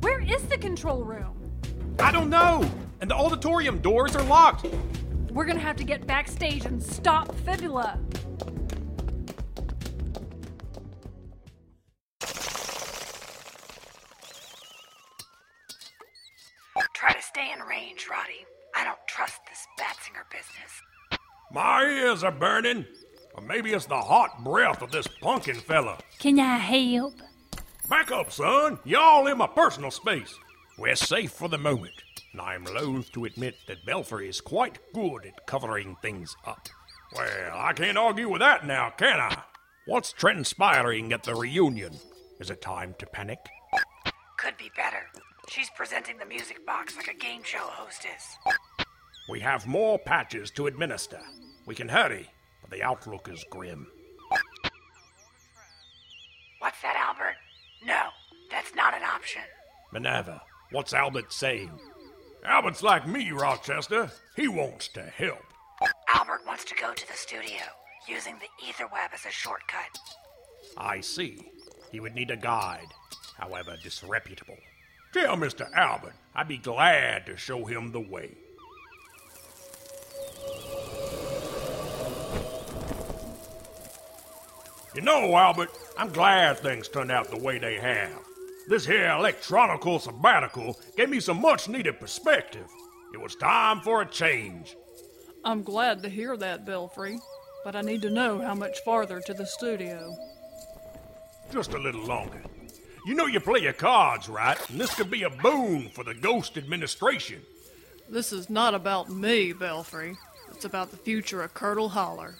Where 0.01 0.19
is 0.19 0.41
the 0.43 0.57
control 0.57 1.05
room? 1.05 1.53
I 1.99 2.11
don't 2.11 2.29
know. 2.29 2.69
and 2.99 3.09
the 3.09 3.15
auditorium 3.15 3.79
doors 3.79 4.13
are 4.13 4.23
locked. 4.23 4.67
We're 5.31 5.45
gonna 5.45 5.59
have 5.59 5.77
to 5.77 5.85
get 5.85 6.05
backstage 6.05 6.65
and 6.65 6.83
stop 6.83 7.33
Fibula. 7.45 7.97
In 18.05 18.11
Roddy. 18.11 18.45
I 18.75 18.83
don't 18.83 18.99
trust 19.07 19.41
this 19.47 19.65
Batsinger 19.79 20.29
business. 20.31 20.81
My 21.51 21.83
ears 21.83 22.23
are 22.23 22.31
burning. 22.31 22.85
Or 23.33 23.41
maybe 23.41 23.73
it's 23.73 23.85
the 23.85 23.99
hot 23.99 24.43
breath 24.43 24.81
of 24.81 24.91
this 24.91 25.07
pumpkin 25.07 25.55
fella. 25.55 25.97
Can 26.19 26.39
I 26.39 26.57
help? 26.57 27.15
Back 27.89 28.11
up, 28.11 28.31
son. 28.31 28.79
Y'all 28.85 29.27
in 29.27 29.37
my 29.37 29.47
personal 29.47 29.91
space. 29.91 30.33
We're 30.77 30.95
safe 30.95 31.31
for 31.31 31.47
the 31.47 31.57
moment, 31.57 31.93
and 32.31 32.41
I'm 32.41 32.63
loath 32.65 33.11
to 33.13 33.25
admit 33.25 33.55
that 33.67 33.85
Belfry 33.85 34.29
is 34.29 34.41
quite 34.41 34.79
good 34.93 35.25
at 35.25 35.45
covering 35.47 35.95
things 36.01 36.35
up. 36.45 36.67
Well, 37.15 37.51
I 37.53 37.73
can't 37.73 37.97
argue 37.97 38.29
with 38.29 38.41
that 38.41 38.65
now, 38.65 38.89
can 38.97 39.19
I? 39.19 39.43
What's 39.85 40.13
transpiring 40.13 41.13
at 41.13 41.23
the 41.23 41.35
reunion? 41.35 41.93
Is 42.39 42.49
it 42.49 42.61
time 42.61 42.95
to 42.99 43.05
panic? 43.05 43.39
Could 44.37 44.57
be 44.57 44.71
better. 44.75 45.07
She's 45.49 45.69
presenting 45.75 46.17
the 46.17 46.25
music 46.25 46.65
box 46.65 46.95
like 46.97 47.07
a 47.07 47.13
game 47.13 47.43
show 47.43 47.59
hostess. 47.59 48.37
We 49.29 49.39
have 49.39 49.67
more 49.67 49.97
patches 49.97 50.51
to 50.51 50.67
administer. 50.67 51.19
We 51.65 51.75
can 51.75 51.87
hurry, 51.87 52.29
but 52.61 52.71
the 52.71 52.83
outlook 52.83 53.29
is 53.31 53.45
grim. 53.49 53.87
What's 56.59 56.81
that, 56.81 56.95
Albert? 56.97 57.35
No, 57.85 58.01
that's 58.51 58.73
not 58.75 58.95
an 58.95 59.03
option. 59.03 59.43
Minerva, 59.91 60.41
what's 60.71 60.93
Albert 60.93 61.31
saying? 61.31 61.71
Albert's 62.43 62.83
like 62.83 63.07
me, 63.07 63.31
Rochester. 63.31 64.11
He 64.35 64.47
wants 64.47 64.87
to 64.89 65.01
help. 65.01 65.43
Albert 66.13 66.41
wants 66.45 66.65
to 66.65 66.75
go 66.75 66.93
to 66.93 67.07
the 67.07 67.13
studio, 67.13 67.61
using 68.07 68.35
the 68.35 68.67
ether 68.67 68.87
web 68.91 69.11
as 69.13 69.25
a 69.25 69.31
shortcut. 69.31 69.97
I 70.77 71.01
see. 71.01 71.51
He 71.91 71.99
would 71.99 72.15
need 72.15 72.31
a 72.31 72.37
guide, 72.37 72.87
however 73.37 73.77
disreputable. 73.81 74.57
Tell 75.15 75.37
Mr. 75.37 75.71
Albert 75.71 76.13
I'd 76.35 76.49
be 76.49 76.57
glad 76.57 77.25
to 77.27 77.37
show 77.37 77.63
him 77.63 77.93
the 77.93 78.01
way. 78.01 78.35
You 84.93 85.01
know, 85.03 85.33
Albert, 85.37 85.69
I'm 85.97 86.11
glad 86.11 86.57
things 86.57 86.89
turned 86.89 87.13
out 87.13 87.31
the 87.31 87.41
way 87.41 87.59
they 87.59 87.75
have. 87.75 88.19
This 88.67 88.85
here 88.85 89.09
electronical 89.17 89.99
sabbatical 89.99 90.77
gave 90.97 91.09
me 91.09 91.21
some 91.21 91.39
much 91.39 91.69
needed 91.69 91.97
perspective. 91.97 92.67
It 93.13 93.21
was 93.21 93.35
time 93.35 93.79
for 93.79 94.01
a 94.01 94.05
change. 94.05 94.75
I'm 95.45 95.63
glad 95.63 96.03
to 96.03 96.09
hear 96.09 96.35
that, 96.35 96.65
Belfry, 96.65 97.19
but 97.63 97.77
I 97.77 97.79
need 97.79 98.01
to 98.01 98.09
know 98.09 98.41
how 98.41 98.53
much 98.53 98.79
farther 98.83 99.21
to 99.21 99.33
the 99.33 99.45
studio. 99.45 100.13
Just 101.53 101.71
a 101.71 101.79
little 101.79 102.05
longer. 102.05 102.41
You 103.05 103.13
know 103.13 103.27
you 103.27 103.39
play 103.39 103.59
your 103.59 103.73
cards 103.73 104.27
right, 104.27 104.57
and 104.69 104.81
this 104.81 104.95
could 104.95 105.11
be 105.11 105.21
a 105.21 105.29
boon 105.29 105.89
for 105.89 106.03
the 106.03 106.15
Ghost 106.15 106.57
administration. 106.57 107.39
This 108.09 108.33
is 108.33 108.49
not 108.49 108.73
about 108.73 109.11
me, 109.11 109.53
Belfry. 109.53 110.17
It's 110.51 110.65
about 110.65 110.89
the 110.89 110.97
future 110.97 111.43
of 111.43 111.53
Curdle 111.53 111.89
Holler. 111.89 112.35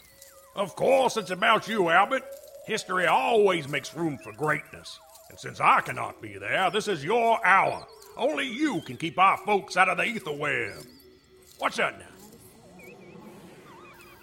Of 0.56 0.76
course, 0.76 1.18
it's 1.18 1.30
about 1.30 1.68
you, 1.68 1.90
Albert. 1.90 2.24
History 2.66 3.06
always 3.06 3.68
makes 3.68 3.96
room 3.96 4.18
for 4.18 4.32
greatness. 4.34 5.00
And 5.30 5.38
since 5.38 5.60
I 5.60 5.82
cannot 5.82 6.20
be 6.20 6.40
there, 6.40 6.72
this 6.72 6.88
is 6.88 7.04
your 7.04 7.46
hour. 7.46 7.86
Only 8.18 8.48
you 8.48 8.82
can 8.82 8.98
keep 8.98 9.20
our 9.20 9.38
folks 9.38 9.78
out 9.78 9.90
of 9.90 9.98
the 9.98 10.06
ether 10.06 10.32
web. 10.32 10.84
What's 11.60 11.78
that 11.78 12.00
now? 12.00 12.86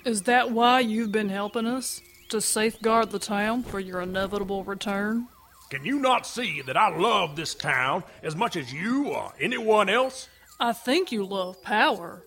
Is 0.05 0.23
that 0.23 0.51
why 0.51 0.81
you've 0.81 1.13
been 1.13 1.29
helping 1.29 1.67
us? 1.67 2.01
To 2.31 2.41
safeguard 2.41 3.11
the 3.11 3.21
town 3.21 3.63
for 3.63 3.79
your 3.79 4.01
inevitable 4.01 4.65
return? 4.65 5.29
Can 5.73 5.87
you 5.87 5.99
not 5.99 6.27
see 6.27 6.61
that 6.61 6.77
I 6.77 6.95
love 6.95 7.35
this 7.35 7.55
town 7.55 8.05
as 8.23 8.37
much 8.37 8.57
as 8.57 8.71
you 8.71 9.09
or 9.09 9.33
anyone 9.41 9.89
else? 9.89 10.29
I 10.61 10.75
think 10.75 11.11
you 11.11 11.25
love 11.25 11.63
power. 11.63 12.27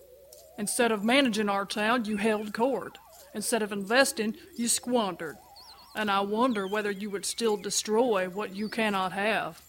Instead 0.57 0.91
of 0.91 1.03
managing 1.03 1.47
our 1.47 1.63
town, 1.63 2.05
you 2.05 2.17
held 2.17 2.55
court. 2.55 2.97
Instead 3.35 3.61
of 3.61 3.71
investing, 3.71 4.35
you 4.57 4.67
squandered. 4.67 5.35
And 5.95 6.09
I 6.09 6.21
wonder 6.21 6.65
whether 6.65 6.89
you 6.89 7.11
would 7.11 7.23
still 7.23 7.55
destroy 7.55 8.29
what 8.29 8.55
you 8.55 8.67
cannot 8.67 9.11
have. 9.11 9.61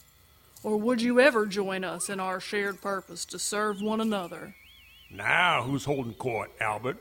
Or 0.62 0.78
would 0.78 1.02
you 1.02 1.20
ever 1.20 1.44
join 1.44 1.84
us 1.84 2.08
in 2.08 2.18
our 2.18 2.40
shared 2.40 2.80
purpose 2.80 3.26
to 3.26 3.38
serve 3.38 3.82
one 3.82 4.00
another? 4.00 4.54
Now, 5.10 5.64
who's 5.64 5.84
holding 5.84 6.14
court, 6.14 6.50
Albert? 6.62 6.96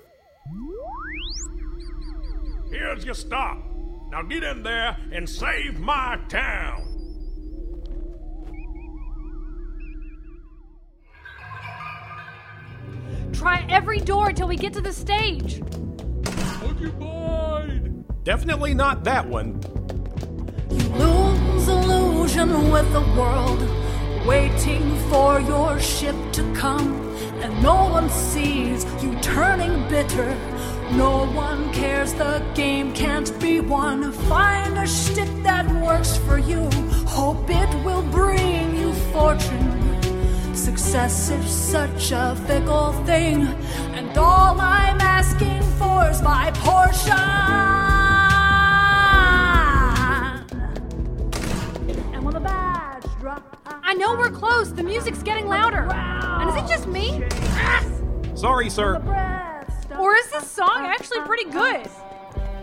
Here's 2.70 3.06
your 3.06 3.14
stop. 3.14 3.60
Now 4.12 4.22
get 4.22 4.44
in 4.44 4.64
there 4.64 4.98
and 5.12 5.30
save 5.30 5.80
my 5.80 6.20
town. 6.30 6.96
Try 13.34 13.66
every 13.70 14.00
door 14.00 14.32
till 14.32 14.48
we 14.48 14.56
get 14.56 14.74
to 14.74 14.82
the 14.82 14.94
stage. 14.94 15.62
Occupied. 16.64 18.24
Definitely 18.24 18.74
not 18.74 19.04
that 19.04 19.28
one. 19.28 19.62
You 20.72 20.90
lose 20.90 21.68
illusion 21.68 22.72
with 22.72 22.92
the 22.94 23.02
world, 23.02 23.62
waiting 24.26 24.98
for 25.10 25.40
your 25.42 25.80
ship 25.80 26.16
to 26.32 26.54
come. 26.54 27.02
And 27.42 27.62
no 27.62 27.90
one 27.90 28.10
sees 28.10 28.86
you 29.04 29.16
turning 29.22 29.88
bitter. 29.90 30.36
No 30.92 31.26
one 31.34 31.74
cares, 31.74 32.14
the 32.14 32.44
game 32.54 32.94
can't 32.94 33.38
be 33.40 33.60
won. 33.60 34.12
Find 34.12 34.78
a 34.78 34.88
shtick 34.88 35.30
that 35.44 35.66
works 35.82 36.16
for 36.18 36.38
you. 36.38 36.70
Hope 37.08 37.50
it 37.50 37.70
will 37.84 38.04
bring 38.04 38.76
you 38.78 38.94
fortune. 39.12 39.74
Success 40.56 41.30
is 41.32 41.50
such 41.50 42.12
a 42.12 42.36
fickle 42.48 42.94
thing, 43.06 43.42
and 43.94 44.18
all 44.18 44.60
I'm 44.60 45.02
asking 45.02 45.62
for 45.78 46.10
is 46.10 46.22
my 46.22 46.52
portion. 46.56 47.12
And 52.14 52.24
when 52.24 52.34
the 52.34 52.40
badge 52.40 53.04
drop, 53.20 53.58
I 53.66 53.94
know 53.96 54.16
we're 54.16 54.30
close. 54.30 54.72
The 54.72 54.84
music's 54.84 55.24
getting 55.24 55.48
louder. 55.48 55.88
And 55.92 56.50
is 56.50 56.56
it 56.56 56.68
just 56.68 56.88
me? 56.88 57.24
Ah! 57.32 57.84
Sorry, 58.36 58.70
sir. 58.70 59.02
Or 60.00 60.16
is 60.16 60.30
this 60.30 60.50
song 60.50 60.86
actually 60.86 61.22
pretty 61.22 61.50
good? 61.50 61.88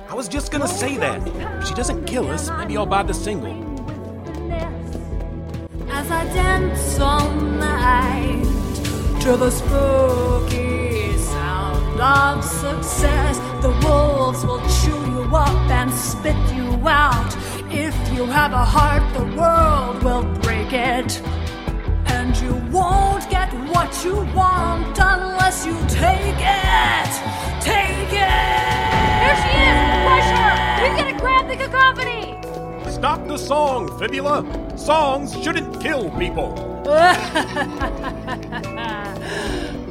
I 0.09 0.15
was 0.15 0.29
just 0.29 0.53
gonna 0.53 0.69
say 0.69 0.97
that. 0.99 1.27
If 1.61 1.69
she 1.69 1.75
doesn't 1.75 2.05
kill 2.05 2.29
us, 2.31 2.51
maybe 2.51 2.77
I'll 2.77 2.87
buy 2.87 3.03
the 3.03 3.15
single. 3.15 3.57
as 5.91 6.11
I 6.11 6.25
dance 6.33 6.99
all 6.99 7.31
night 7.31 8.43
to 9.21 9.37
the 9.37 9.51
spooky 9.51 11.17
sound 11.19 12.01
of 12.01 12.45
success. 12.45 13.39
The 13.63 13.71
wolves 13.85 14.45
will 14.45 14.63
chew 14.81 15.01
you 15.13 15.23
up 15.37 15.71
and 15.71 15.93
spit 15.93 16.37
you 16.55 16.69
out. 16.89 17.37
If 17.71 17.95
you 18.15 18.25
have 18.27 18.53
a 18.53 18.65
heart, 18.65 19.05
the 19.15 19.25
world 19.37 20.03
will 20.03 20.25
break 20.41 20.73
it. 20.73 21.23
What 23.93 24.05
you 24.05 24.15
want 24.35 24.99
unless 24.99 25.67
you 25.67 25.75
take 25.89 26.39
it. 26.39 27.13
Take 27.61 28.13
it! 28.13 28.29
There 29.21 29.37
she 29.43 29.53
is! 29.69 29.79
Push 30.09 30.31
her! 30.39 30.55
We 30.83 30.89
gotta 30.97 31.17
grab 31.19 31.45
the 31.49 31.57
cacophony! 31.57 32.39
Stop 32.91 33.29
the 33.29 33.37
song, 33.37 33.99
Fibula. 33.99 34.47
Songs 34.79 35.35
shouldn't 35.43 35.81
kill 35.83 36.11
people. 36.13 36.55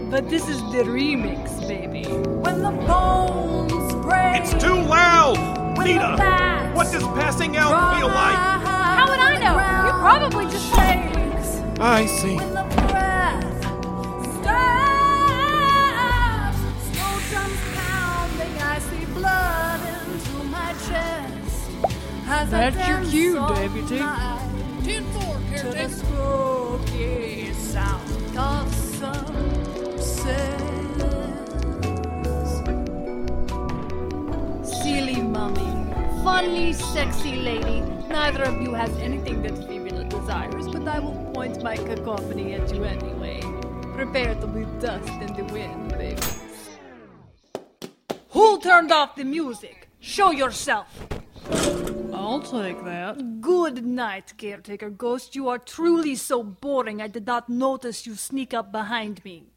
but 0.09 0.29
this 0.29 0.49
is 0.49 0.59
the 0.71 0.83
remix, 0.83 1.67
baby. 1.67 2.05
When 2.05 2.63
the 2.63 2.71
bones 2.71 3.93
break. 4.03 4.41
It's 4.41 4.53
too 4.53 4.81
loud! 4.81 5.37
Nita, 5.77 6.17
what 6.73 6.91
does 6.91 7.03
passing 7.03 7.55
out 7.55 7.97
feel 7.97 8.07
like? 8.07 8.35
How 8.65 9.05
would 9.09 9.19
I 9.19 9.37
know? 9.37 9.57
You 9.85 9.93
probably 9.99 10.45
just 10.45 10.65
shakes. 10.75 11.61
I 11.79 12.05
see. 12.07 12.90
That's 22.31 22.87
your 22.87 23.01
cue, 23.03 23.35
deputy. 23.55 23.99
night 23.99 24.39
10 24.85 25.03
4, 25.03 25.21
To 25.21 25.39
the 25.39 25.73
caretaker. 25.73 25.89
spooky 25.89 27.53
sound 27.53 28.37
of 28.37 28.73
sunsets. 28.73 30.31
Silly 34.81 35.21
mummy. 35.21 35.69
Funny, 36.23 36.71
sexy 36.71 37.35
lady. 37.35 37.81
Neither 38.07 38.43
of 38.43 38.61
you 38.61 38.73
has 38.75 38.91
anything 38.99 39.41
that 39.41 39.57
Fibula 39.67 40.05
desires, 40.05 40.69
but 40.69 40.87
I 40.87 40.99
will 40.99 41.31
point 41.33 41.61
my 41.61 41.75
cacophony 41.75 42.53
at 42.53 42.73
you 42.73 42.85
anyway. 42.85 43.41
Prepare 43.93 44.35
to 44.35 44.47
be 44.47 44.63
dust 44.79 45.09
in 45.19 45.33
the 45.33 45.43
wind, 45.51 45.89
baby. 45.97 46.21
Who 48.29 48.61
turned 48.61 48.93
off 48.93 49.17
the 49.17 49.25
music? 49.25 49.89
Show 49.99 50.31
yourself. 50.31 50.87
I'll 52.31 52.39
take 52.39 52.81
that. 52.85 53.41
Good 53.41 53.85
night, 53.85 54.31
caretaker 54.37 54.89
ghost. 54.89 55.35
You 55.35 55.49
are 55.49 55.57
truly 55.57 56.15
so 56.15 56.41
boring 56.41 57.01
I 57.01 57.07
did 57.07 57.27
not 57.27 57.49
notice 57.49 58.07
you 58.07 58.15
sneak 58.15 58.53
up 58.53 58.71
behind 58.71 59.21
me. 59.25 59.51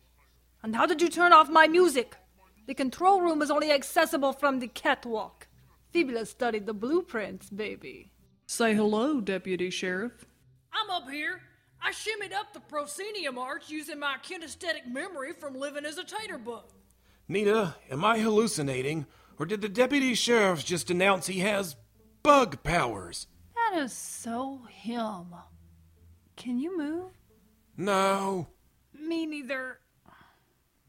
And 0.60 0.74
how 0.74 0.84
did 0.84 1.00
you 1.00 1.08
turn 1.08 1.32
off 1.32 1.48
my 1.48 1.68
music? 1.68 2.16
The 2.66 2.74
control 2.74 3.20
room 3.20 3.42
is 3.42 3.50
only 3.52 3.70
accessible 3.70 4.32
from 4.32 4.58
the 4.58 4.66
catwalk. 4.66 5.46
Fibula 5.92 6.26
studied 6.26 6.66
the 6.66 6.74
blueprints, 6.74 7.48
baby. 7.48 8.10
Say 8.46 8.74
hello, 8.74 9.20
Deputy 9.20 9.70
Sheriff. 9.70 10.26
I'm 10.72 10.90
up 10.90 11.08
here. 11.08 11.42
I 11.80 11.92
shimmied 11.92 12.32
up 12.32 12.54
the 12.54 12.60
proscenium 12.60 13.38
arch 13.38 13.70
using 13.70 14.00
my 14.00 14.16
kinesthetic 14.20 14.90
memory 14.90 15.32
from 15.32 15.54
living 15.54 15.84
as 15.84 15.96
a 15.96 16.02
tater 16.02 16.38
bug. 16.38 16.64
Nita, 17.28 17.76
am 17.88 18.04
I 18.04 18.18
hallucinating? 18.18 19.06
Or 19.38 19.46
did 19.46 19.60
the 19.60 19.68
deputy 19.68 20.14
sheriff 20.14 20.64
just 20.64 20.90
announce 20.90 21.28
he 21.28 21.38
has 21.38 21.76
bug 22.24 22.60
powers? 22.64 23.28
That 23.54 23.78
is 23.78 23.92
so 23.92 24.62
him. 24.68 25.26
Can 26.37 26.58
you 26.58 26.76
move? 26.76 27.12
No. 27.76 28.48
Me 28.98 29.26
neither. 29.26 29.78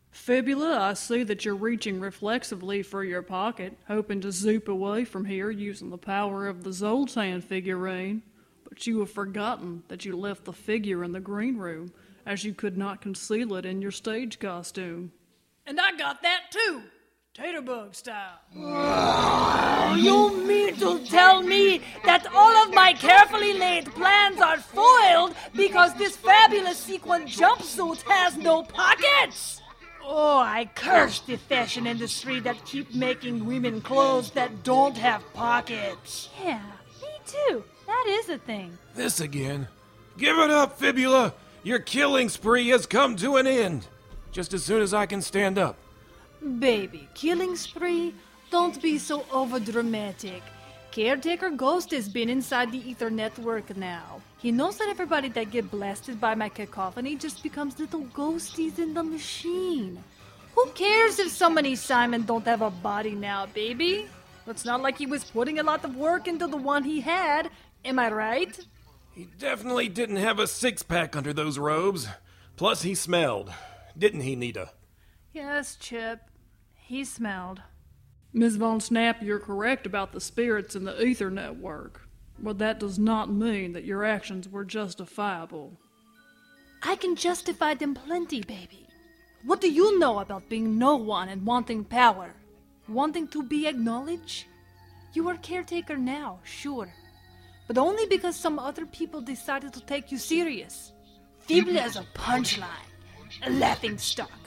Fibula, 0.09 0.79
I 0.79 0.93
see 0.93 1.23
that 1.23 1.43
you're 1.43 1.55
reaching 1.55 1.99
reflexively 1.99 2.81
for 2.81 3.03
your 3.03 3.21
pocket, 3.21 3.77
hoping 3.87 4.21
to 4.21 4.31
zoop 4.31 4.69
away 4.69 5.03
from 5.03 5.25
here 5.25 5.51
using 5.51 5.89
the 5.89 5.97
power 5.97 6.47
of 6.47 6.63
the 6.63 6.71
Zoltan 6.71 7.41
figurine. 7.41 8.23
But 8.63 8.87
you 8.87 8.99
have 8.99 9.11
forgotten 9.11 9.83
that 9.89 10.05
you 10.05 10.15
left 10.15 10.45
the 10.45 10.53
figure 10.53 11.03
in 11.03 11.11
the 11.11 11.19
green 11.19 11.57
room, 11.57 11.91
as 12.25 12.45
you 12.45 12.53
could 12.53 12.77
not 12.77 13.01
conceal 13.01 13.55
it 13.55 13.65
in 13.65 13.81
your 13.81 13.91
stage 13.91 14.39
costume. 14.39 15.11
And 15.67 15.81
I 15.81 15.91
got 15.97 16.21
that 16.21 16.43
too, 16.49 16.83
taterbug 17.37 17.93
style. 17.93 18.39
You 19.97 20.37
mean 20.47 20.75
to 20.77 21.05
tell 21.05 21.41
me 21.41 21.81
that 22.05 22.25
all 22.33 22.55
of 22.63 22.73
my 22.73 22.93
carefully 22.93 23.53
laid 23.53 23.93
plans 23.93 24.39
are 24.39 24.57
foiled 24.57 25.35
because 25.53 25.93
this 25.95 26.15
fabulous 26.15 26.77
sequin 26.77 27.23
jumpsuit 27.23 28.01
has 28.03 28.37
no 28.37 28.63
pockets? 28.63 29.61
Oh, 30.01 30.37
I 30.37 30.69
curse 30.75 31.19
the 31.21 31.35
fashion 31.35 31.87
industry 31.87 32.39
that 32.41 32.63
keep 32.65 32.93
making 32.93 33.45
women 33.45 33.81
clothes 33.81 34.31
that 34.31 34.63
don't 34.63 34.95
have 34.97 35.21
pockets. 35.33 36.29
Yeah, 36.41 36.61
me 37.01 37.09
too. 37.25 37.63
That 37.87 38.05
is 38.07 38.29
a 38.29 38.37
thing. 38.37 38.77
This 38.93 39.19
again. 39.19 39.67
Give 40.17 40.37
it 40.37 40.51
up, 40.51 40.79
Fibula! 40.79 41.33
Your 41.63 41.79
killing 41.79 42.29
spree 42.29 42.69
has 42.69 42.85
come 42.85 43.17
to 43.17 43.35
an 43.35 43.47
end. 43.47 43.87
Just 44.31 44.53
as 44.53 44.63
soon 44.63 44.81
as 44.81 44.93
I 44.93 45.05
can 45.05 45.21
stand 45.21 45.57
up. 45.57 45.77
Baby, 46.45 47.09
killing 47.15 47.55
spree? 47.55 48.13
Don't 48.51 48.79
be 48.79 48.99
so 48.99 49.21
overdramatic. 49.31 50.41
Caretaker 50.91 51.49
Ghost 51.49 51.89
has 51.89 52.07
been 52.07 52.29
inside 52.29 52.71
the 52.71 52.87
Ether 52.87 53.09
Network 53.09 53.75
now. 53.75 54.21
He 54.37 54.51
knows 54.51 54.77
that 54.77 54.87
everybody 54.87 55.27
that 55.29 55.49
get 55.49 55.71
blasted 55.71 56.21
by 56.21 56.35
my 56.35 56.49
cacophony 56.49 57.15
just 57.15 57.41
becomes 57.41 57.79
little 57.79 58.03
ghosties 58.13 58.77
in 58.77 58.93
the 58.93 59.01
machine. 59.01 60.03
Who 60.53 60.67
cares 60.75 61.17
if 61.17 61.31
somebody 61.31 61.75
Simon 61.75 62.21
don't 62.21 62.45
have 62.45 62.61
a 62.61 62.69
body 62.69 63.15
now, 63.15 63.47
baby? 63.47 64.05
It's 64.45 64.65
not 64.65 64.83
like 64.83 64.99
he 64.99 65.07
was 65.07 65.23
putting 65.23 65.57
a 65.57 65.63
lot 65.63 65.83
of 65.83 65.95
work 65.95 66.27
into 66.27 66.45
the 66.45 66.57
one 66.57 66.83
he 66.83 67.01
had. 67.01 67.49
Am 67.83 67.97
I 67.97 68.11
right? 68.11 68.57
He 69.15 69.27
definitely 69.39 69.89
didn't 69.89 70.17
have 70.17 70.37
a 70.37 70.45
six 70.45 70.83
pack 70.83 71.15
under 71.15 71.33
those 71.33 71.57
robes. 71.57 72.07
Plus, 72.55 72.83
he 72.83 72.93
smelled. 72.93 73.51
Didn't 73.97 74.21
he, 74.21 74.35
Nita? 74.35 74.69
Yes, 75.33 75.75
Chip. 75.75 76.21
He 76.87 77.03
smelled. 77.03 77.63
Ms. 78.31 78.57
Von 78.57 78.79
Snap, 78.79 79.23
you're 79.23 79.39
correct 79.39 79.87
about 79.87 80.11
the 80.11 80.21
spirits 80.21 80.75
in 80.75 80.83
the 80.83 81.03
Ether 81.03 81.31
Network, 81.31 82.07
but 82.37 82.59
that 82.59 82.79
does 82.79 82.99
not 82.99 83.31
mean 83.31 83.73
that 83.73 83.85
your 83.85 84.05
actions 84.05 84.47
were 84.47 84.63
justifiable. 84.63 85.79
I 86.83 86.95
can 86.95 87.15
justify 87.15 87.73
them 87.73 87.95
plenty, 87.95 88.41
baby. 88.41 88.85
What 89.43 89.61
do 89.61 89.71
you 89.71 89.97
know 89.97 90.19
about 90.19 90.47
being 90.47 90.77
no 90.77 90.95
one 90.95 91.29
and 91.29 91.43
wanting 91.43 91.85
power? 91.85 92.35
Wanting 92.87 93.29
to 93.29 93.41
be 93.41 93.65
acknowledged? 93.65 94.45
You 95.13 95.27
are 95.29 95.37
caretaker 95.37 95.97
now, 95.97 96.39
sure. 96.43 96.93
But 97.65 97.79
only 97.79 98.05
because 98.05 98.35
some 98.35 98.59
other 98.59 98.85
people 98.85 99.21
decided 99.21 99.73
to 99.73 99.81
take 99.81 100.11
you 100.11 100.19
serious. 100.19 100.91
Fibula 101.39 101.81
as 101.81 101.95
a 101.95 102.05
punchline, 102.13 102.89
a 103.41 103.49
laughing 103.49 103.97
stock. 103.97 104.44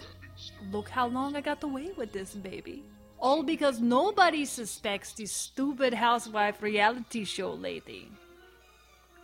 Look 0.70 0.88
how 0.88 1.06
long 1.06 1.36
I 1.36 1.40
got 1.40 1.62
away 1.62 1.90
with 1.96 2.12
this, 2.12 2.34
baby. 2.34 2.82
All 3.18 3.42
because 3.42 3.80
nobody 3.80 4.44
suspects 4.44 5.12
this 5.12 5.32
stupid 5.32 5.94
housewife 5.94 6.62
reality 6.62 7.24
show 7.24 7.52
lady. 7.52 8.10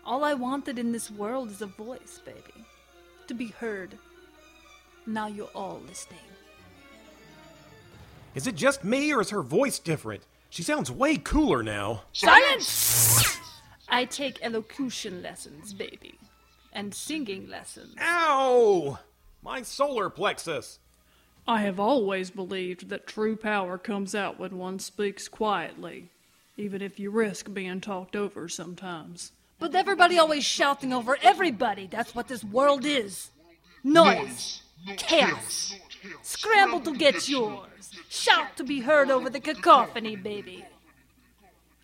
All 0.04 0.24
I 0.24 0.34
wanted 0.34 0.78
in 0.78 0.92
this 0.92 1.10
world 1.10 1.50
is 1.50 1.62
a 1.62 1.66
voice, 1.66 2.20
baby. 2.24 2.64
To 3.28 3.34
be 3.34 3.46
heard. 3.48 3.96
Now 5.06 5.28
you're 5.28 5.50
all 5.54 5.80
listening. 5.86 6.18
Is 8.34 8.46
it 8.46 8.56
just 8.56 8.84
me, 8.84 9.12
or 9.12 9.20
is 9.20 9.30
her 9.30 9.42
voice 9.42 9.78
different? 9.78 10.24
She 10.50 10.62
sounds 10.62 10.90
way 10.90 11.16
cooler 11.16 11.62
now. 11.62 12.02
Silence! 12.12 13.38
I 13.88 14.04
take 14.04 14.38
elocution 14.42 15.22
lessons, 15.22 15.72
baby. 15.72 16.18
And 16.72 16.92
singing 16.92 17.48
lessons. 17.48 17.94
Ow! 18.00 18.98
My 19.42 19.62
solar 19.62 20.10
plexus. 20.10 20.80
I 21.46 21.60
have 21.60 21.78
always 21.78 22.30
believed 22.30 22.88
that 22.88 23.06
true 23.06 23.36
power 23.36 23.76
comes 23.76 24.14
out 24.14 24.38
when 24.38 24.56
one 24.56 24.78
speaks 24.78 25.28
quietly, 25.28 26.08
even 26.56 26.80
if 26.80 26.98
you 26.98 27.10
risk 27.10 27.52
being 27.52 27.82
talked 27.82 28.16
over 28.16 28.48
sometimes. 28.48 29.32
But 29.58 29.74
everybody 29.74 30.18
always 30.18 30.44
shouting 30.44 30.92
over 30.92 31.18
everybody. 31.22 31.86
That's 31.86 32.14
what 32.14 32.28
this 32.28 32.42
world 32.42 32.86
is. 32.86 33.30
Noise. 33.82 34.62
Chaos. 34.96 35.74
Scramble 36.22 36.80
to 36.80 36.96
get 36.96 37.28
yours. 37.28 37.90
Shout 38.08 38.56
to 38.56 38.64
be 38.64 38.80
heard 38.80 39.10
over 39.10 39.28
the 39.28 39.40
cacophony, 39.40 40.16
baby. 40.16 40.64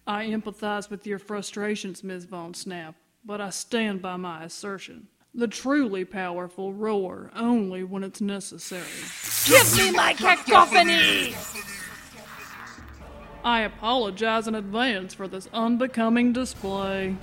I 0.07 0.27
empathize 0.27 0.91
with 0.91 1.07
your 1.07 1.19
frustrations, 1.19 2.03
Ms. 2.03 2.25
Von 2.25 2.55
Snap, 2.55 2.95
but 3.25 3.41
I 3.41 3.51
stand 3.51 4.01
by 4.01 4.17
my 4.17 4.45
assertion. 4.45 5.09
The 5.33 5.47
truly 5.47 6.05
powerful 6.05 6.75
roar 6.75 7.31
only 7.37 7.85
when 7.85 8.03
it's 8.03 8.21
necessary. 8.21 8.83
Give 9.47 9.77
me 9.77 9.93
my 9.93 10.13
cacophony! 10.13 11.35
I 13.45 13.61
apologize 13.61 14.49
in 14.49 14.57
advance 14.57 15.15
for 15.15 15.29
this 15.29 15.49
unbecoming 15.53 16.33
display. 16.33 17.17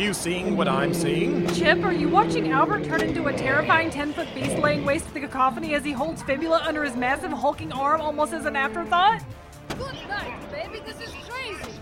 You 0.00 0.14
seeing 0.14 0.56
what 0.56 0.66
I'm 0.66 0.94
seeing? 0.94 1.46
Chip, 1.48 1.84
are 1.84 1.92
you 1.92 2.08
watching 2.08 2.50
Albert 2.50 2.84
turn 2.84 3.02
into 3.02 3.26
a 3.26 3.32
terrifying 3.34 3.90
10 3.90 4.14
foot 4.14 4.28
beast 4.34 4.56
laying 4.56 4.84
waste 4.84 5.06
to 5.08 5.14
the 5.14 5.20
cacophony 5.20 5.74
as 5.74 5.84
he 5.84 5.92
holds 5.92 6.22
Fibula 6.22 6.62
under 6.64 6.82
his 6.82 6.96
massive 6.96 7.30
hulking 7.30 7.70
arm 7.70 8.00
almost 8.00 8.32
as 8.32 8.46
an 8.46 8.56
afterthought? 8.56 9.22
Good 9.68 9.94
night, 10.08 10.50
baby. 10.50 10.80
This 10.80 11.00
is 11.02 11.14
crazy. 11.28 11.78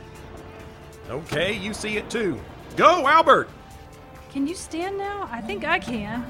Okay, 1.09 1.53
you 1.57 1.73
see 1.73 1.97
it 1.97 2.11
too. 2.11 2.41
Go, 2.77 3.07
Albert! 3.07 3.49
Can 4.33 4.49
you 4.49 4.55
stand 4.57 4.99
now? 4.99 5.29
I 5.31 5.41
think 5.41 5.65
I 5.65 5.79
can. 5.79 6.27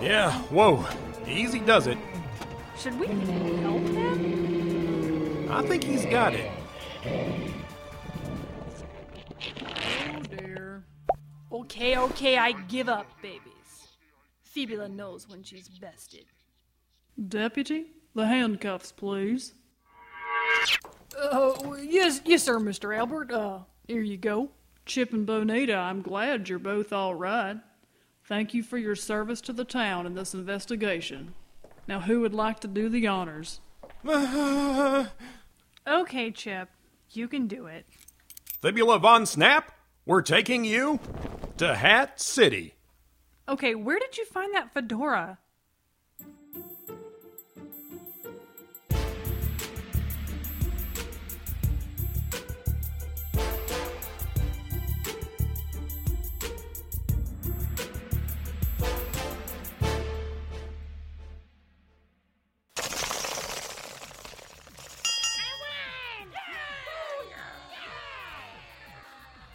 Yeah, 0.00 0.32
whoa. 0.44 0.86
Easy 1.26 1.60
does 1.60 1.86
it. 1.86 1.98
Should 2.78 2.98
we 2.98 3.06
help 3.06 3.82
him? 3.82 5.48
I 5.50 5.62
think 5.62 5.84
he's 5.84 6.06
got 6.06 6.32
it. 6.34 6.50
Okay, 11.50 11.96
okay, 11.96 12.36
I 12.36 12.52
give 12.52 12.88
up, 12.88 13.06
babies. 13.22 13.88
Fibula 14.42 14.88
knows 14.88 15.28
when 15.28 15.42
she's 15.42 15.68
bested. 15.68 16.26
Deputy, 17.28 17.86
the 18.14 18.26
handcuffs, 18.26 18.92
please. 18.92 19.54
Uh, 21.18 21.54
yes, 21.82 22.20
yes, 22.24 22.42
sir, 22.42 22.58
Mr. 22.58 22.96
Albert. 22.96 23.32
Uh, 23.32 23.60
here 23.86 24.02
you 24.02 24.16
go. 24.16 24.50
Chip 24.84 25.12
and 25.12 25.26
Bonita, 25.26 25.74
I'm 25.74 26.02
glad 26.02 26.48
you're 26.48 26.58
both 26.58 26.92
all 26.92 27.14
right. 27.14 27.56
Thank 28.24 28.54
you 28.54 28.62
for 28.62 28.78
your 28.78 28.96
service 28.96 29.40
to 29.42 29.52
the 29.52 29.64
town 29.64 30.06
in 30.06 30.14
this 30.14 30.34
investigation. 30.34 31.34
Now, 31.86 32.00
who 32.00 32.20
would 32.20 32.34
like 32.34 32.60
to 32.60 32.68
do 32.68 32.88
the 32.88 33.06
honors? 33.06 33.60
Okay, 35.88 36.30
Chip. 36.30 36.68
You 37.12 37.28
can 37.28 37.46
do 37.46 37.66
it. 37.66 37.86
Fibula 38.60 38.98
Von 38.98 39.24
Snap, 39.24 39.72
we're 40.08 40.22
taking 40.22 40.64
you 40.64 40.98
to 41.58 41.74
Hat 41.76 42.18
City. 42.18 42.74
Okay, 43.46 43.74
where 43.74 43.98
did 43.98 44.16
you 44.16 44.24
find 44.24 44.54
that 44.54 44.72
fedora? 44.72 45.38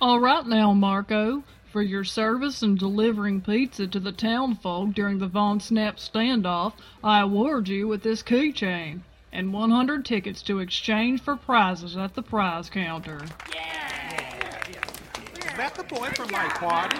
All 0.03 0.19
right 0.19 0.45
now, 0.45 0.73
Marco. 0.73 1.43
For 1.71 1.81
your 1.81 2.03
service 2.03 2.61
in 2.61 2.75
delivering 2.75 3.39
pizza 3.39 3.87
to 3.87 4.01
the 4.01 4.11
townfolk 4.11 4.93
during 4.93 5.19
the 5.19 5.29
Von 5.29 5.61
Snap 5.61 5.95
standoff, 5.95 6.73
I 7.01 7.21
award 7.21 7.69
you 7.69 7.87
with 7.87 8.03
this 8.03 8.21
keychain 8.21 8.99
and 9.31 9.53
100 9.53 10.03
tickets 10.03 10.41
to 10.41 10.59
exchange 10.59 11.21
for 11.21 11.37
prizes 11.37 11.95
at 11.95 12.15
the 12.15 12.21
prize 12.21 12.69
counter. 12.69 13.21
Is 13.23 13.29
that 15.55 15.73
the 15.75 15.85
boy 15.85 16.09
from 16.09 16.31
my 16.31 16.49
party? 16.49 16.97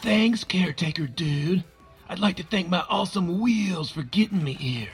Thanks, 0.00 0.44
caretaker 0.44 1.06
dude. 1.06 1.64
I'd 2.08 2.18
like 2.18 2.36
to 2.36 2.44
thank 2.44 2.70
my 2.70 2.82
awesome 2.88 3.42
wheels 3.42 3.90
for 3.90 4.02
getting 4.02 4.42
me 4.42 4.54
here. 4.54 4.88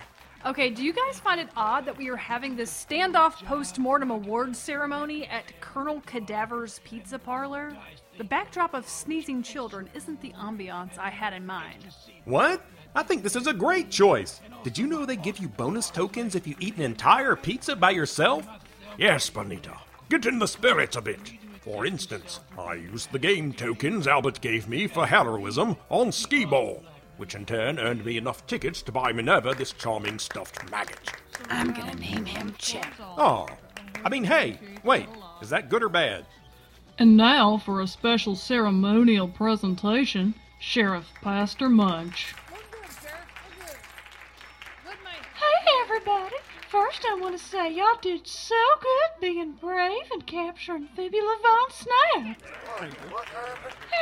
Okay, 0.49 0.70
do 0.70 0.82
you 0.82 0.94
guys 0.94 1.20
find 1.20 1.38
it 1.38 1.51
odd 1.59 1.84
that 1.84 1.99
we 1.99 2.09
are 2.09 2.16
having 2.16 2.57
this 2.57 2.72
standoff 2.72 3.44
post 3.44 3.78
mortem 3.78 4.11
awards 4.11 4.59
ceremony 4.59 5.26
at 5.26 5.44
Colonel 5.61 6.01
Cadaver's 6.07 6.80
Pizza 6.84 7.18
Parlor? 7.18 7.76
The 8.16 8.24
backdrop 8.24 8.72
of 8.72 8.88
sneezing 8.88 9.42
children 9.42 9.90
isn't 9.92 10.22
the 10.22 10.32
ambiance 10.32 10.96
I 10.96 11.11
had 11.11 11.34
in 11.34 11.44
mind. 11.44 11.84
What? 12.24 12.64
I 12.94 13.03
think 13.03 13.22
this 13.22 13.36
is 13.36 13.46
a 13.46 13.53
great 13.53 13.90
choice. 13.90 14.40
Did 14.64 14.78
you 14.78 14.86
know 14.86 15.05
they 15.05 15.16
give 15.16 15.36
you 15.36 15.49
bonus 15.51 15.90
tokens 15.90 16.34
if 16.34 16.46
you 16.46 16.57
eat 16.61 16.76
an 16.76 16.82
entire 16.82 17.36
pizza 17.36 17.76
by 17.76 17.90
yourself? 17.90 18.49
Yes, 18.96 19.28
Bonita. 19.28 19.76
Get 20.09 20.24
in 20.24 20.38
the 20.38 20.49
spirits 20.49 20.96
a 20.96 21.03
bit. 21.03 21.30
For 21.61 21.84
instance, 21.84 22.40
I 22.59 22.72
used 22.72 23.12
the 23.12 23.18
game 23.18 23.53
tokens 23.53 24.07
Albert 24.07 24.40
gave 24.40 24.66
me 24.66 24.86
for 24.86 25.07
heroism 25.07 25.76
on 25.90 26.11
Skee 26.11 26.46
Ball, 26.46 26.82
which 27.19 27.35
in 27.35 27.45
turn 27.45 27.79
earned 27.79 28.05
me 28.05 28.16
enough 28.16 28.47
tickets 28.47 28.81
to 28.83 28.93
buy 28.93 29.12
Minerva 29.12 29.55
this 29.55 29.73
charming 29.73 30.19
stuffed 30.19 30.71
maggot. 30.71 31.12
I'm 31.51 31.73
gonna 31.73 31.95
name 31.95 32.25
him 32.25 32.55
Chip. 32.59 32.87
Oh, 33.01 33.47
I 34.05 34.09
mean, 34.09 34.25
hey, 34.25 34.59
wait, 34.85 35.07
is 35.43 35.51
that 35.51 35.69
good 35.69 35.83
or 35.83 35.89
bad? 35.89 36.25
And 36.99 37.16
now 37.16 37.59
for 37.59 37.81
a 37.81 37.87
special 37.87 38.35
ceremonial 38.35 39.29
presentation, 39.29 40.35
Sheriff 40.59 41.07
Pastor 41.23 41.69
Munch. 41.69 42.35
Hey, 45.35 45.73
everybody! 45.83 46.37
First, 46.69 47.07
I 47.07 47.14
want 47.14 47.35
to 47.35 47.43
say 47.43 47.73
y'all 47.73 47.97
did 48.03 48.27
so 48.27 48.55
good 48.83 49.21
being 49.23 49.53
brave 49.53 50.11
and 50.12 50.27
capturing 50.27 50.89
Phoebe 50.95 51.19
Von 51.19 51.71
Snap. 51.71 52.43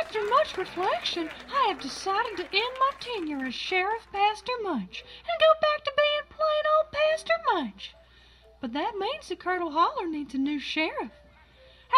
After 0.01 0.21
much 0.25 0.57
reflection, 0.57 1.29
I 1.49 1.69
have 1.69 1.79
decided 1.79 2.35
to 2.35 2.43
end 2.43 2.77
my 2.77 2.91
tenure 2.99 3.45
as 3.45 3.55
Sheriff 3.55 4.05
Pastor 4.11 4.51
Munch 4.63 5.05
and 5.19 5.39
go 5.39 5.53
back 5.61 5.85
to 5.85 5.93
being 5.95 6.23
plain 6.29 6.63
old 6.77 6.91
Pastor 6.91 7.35
Munch. 7.53 7.95
But 8.59 8.73
that 8.73 8.97
means 8.97 9.29
that 9.29 9.39
Curdle 9.39 9.71
Holler 9.71 10.05
needs 10.05 10.33
a 10.33 10.37
new 10.37 10.59
sheriff. 10.59 11.11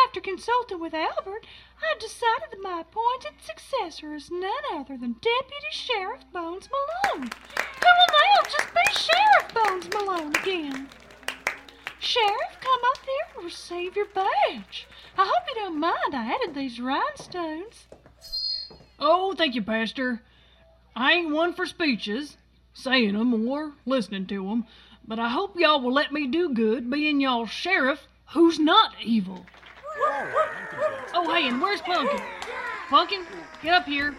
After 0.10 0.22
consulting 0.22 0.80
with 0.80 0.96
Albert, 0.96 1.46
I 1.84 1.96
decided 2.00 2.50
that 2.50 2.64
my 2.64 2.82
appointed 2.82 3.34
successor 3.46 4.16
is 4.16 4.32
none 4.32 4.50
other 4.74 4.98
than 4.98 5.18
Deputy 5.22 5.70
Sheriff 5.70 6.24
Bones 6.34 6.68
Malone, 6.72 7.30
who 7.30 7.86
will 7.86 8.18
now 8.18 8.42
just 8.46 8.74
be 8.74 8.82
Sheriff 8.92 9.54
Bones 9.54 9.88
Malone 9.94 10.36
again. 10.38 10.90
Sheriff, 12.00 12.58
come 12.60 12.80
up 12.90 13.06
here 13.06 13.36
and 13.36 13.46
receive 13.46 13.96
your 13.96 14.08
badge. 14.08 14.88
I 15.16 15.26
hope 15.26 15.44
you 15.48 15.62
don't 15.62 15.80
mind 15.80 16.16
I 16.16 16.34
added 16.34 16.56
these 16.56 16.82
rhinestones. 16.82 17.86
Oh, 18.98 19.36
thank 19.36 19.54
you, 19.54 19.62
Pastor. 19.62 20.24
I 20.96 21.14
ain't 21.14 21.36
one 21.36 21.54
for 21.54 21.68
speeches, 21.68 22.36
saying 22.74 23.16
'em 23.16 23.48
or 23.48 23.76
listening 23.86 24.26
to 24.26 24.50
'em, 24.50 24.66
but 25.08 25.20
I 25.20 25.30
hope 25.30 25.56
y'all 25.56 25.80
will 25.80 25.94
let 25.94 26.12
me 26.12 26.26
do 26.26 26.50
good 26.50 26.90
being 26.90 27.22
y'all 27.22 27.46
sheriff 27.46 28.08
who's 28.30 28.58
not 28.58 28.96
evil. 29.04 29.46
Oh, 31.12 31.34
hey, 31.34 31.48
and 31.48 31.60
where's 31.60 31.82
Pumpkin? 31.82 32.22
Pumpkin, 32.90 33.26
get 33.64 33.74
up 33.74 33.86
here. 33.86 34.16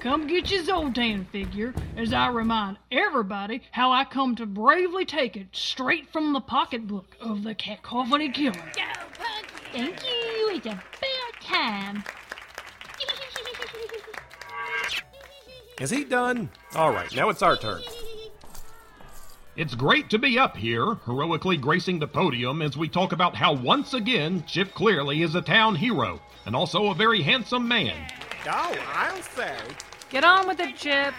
Come 0.00 0.26
get 0.26 0.50
your 0.50 0.62
Zoltan 0.64 1.24
figure 1.26 1.72
as 1.96 2.12
I 2.12 2.28
remind 2.28 2.78
everybody 2.90 3.62
how 3.70 3.92
I 3.92 4.04
come 4.04 4.36
to 4.36 4.46
bravely 4.46 5.04
take 5.04 5.36
it 5.36 5.48
straight 5.52 6.12
from 6.12 6.32
the 6.32 6.40
pocketbook 6.40 7.16
of 7.20 7.44
the 7.44 7.54
Cacophony 7.54 8.30
Killer. 8.30 8.52
Go, 8.52 8.82
Pumpkin! 9.18 9.94
Thank 9.94 10.02
you. 10.04 10.50
It's 10.54 10.66
about 10.66 10.84
time. 11.40 12.04
Is 15.80 15.90
he 15.90 16.04
done? 16.04 16.50
All 16.74 16.90
right, 16.90 17.12
now 17.14 17.28
it's 17.28 17.42
our 17.42 17.56
turn. 17.56 17.80
It's 19.58 19.74
great 19.74 20.08
to 20.10 20.20
be 20.20 20.38
up 20.38 20.56
here, 20.56 20.94
heroically 21.04 21.56
gracing 21.56 21.98
the 21.98 22.06
podium 22.06 22.62
as 22.62 22.76
we 22.76 22.88
talk 22.88 23.10
about 23.10 23.34
how 23.34 23.54
once 23.54 23.92
again 23.92 24.44
Chip 24.46 24.72
Clearly 24.72 25.22
is 25.22 25.34
a 25.34 25.42
town 25.42 25.74
hero 25.74 26.22
and 26.46 26.54
also 26.54 26.92
a 26.92 26.94
very 26.94 27.22
handsome 27.22 27.66
man. 27.66 28.08
Oh, 28.46 28.76
I'll 28.94 29.20
say. 29.20 29.56
Get 30.10 30.22
on 30.22 30.46
with 30.46 30.60
it, 30.60 30.76
Chip. 30.76 31.12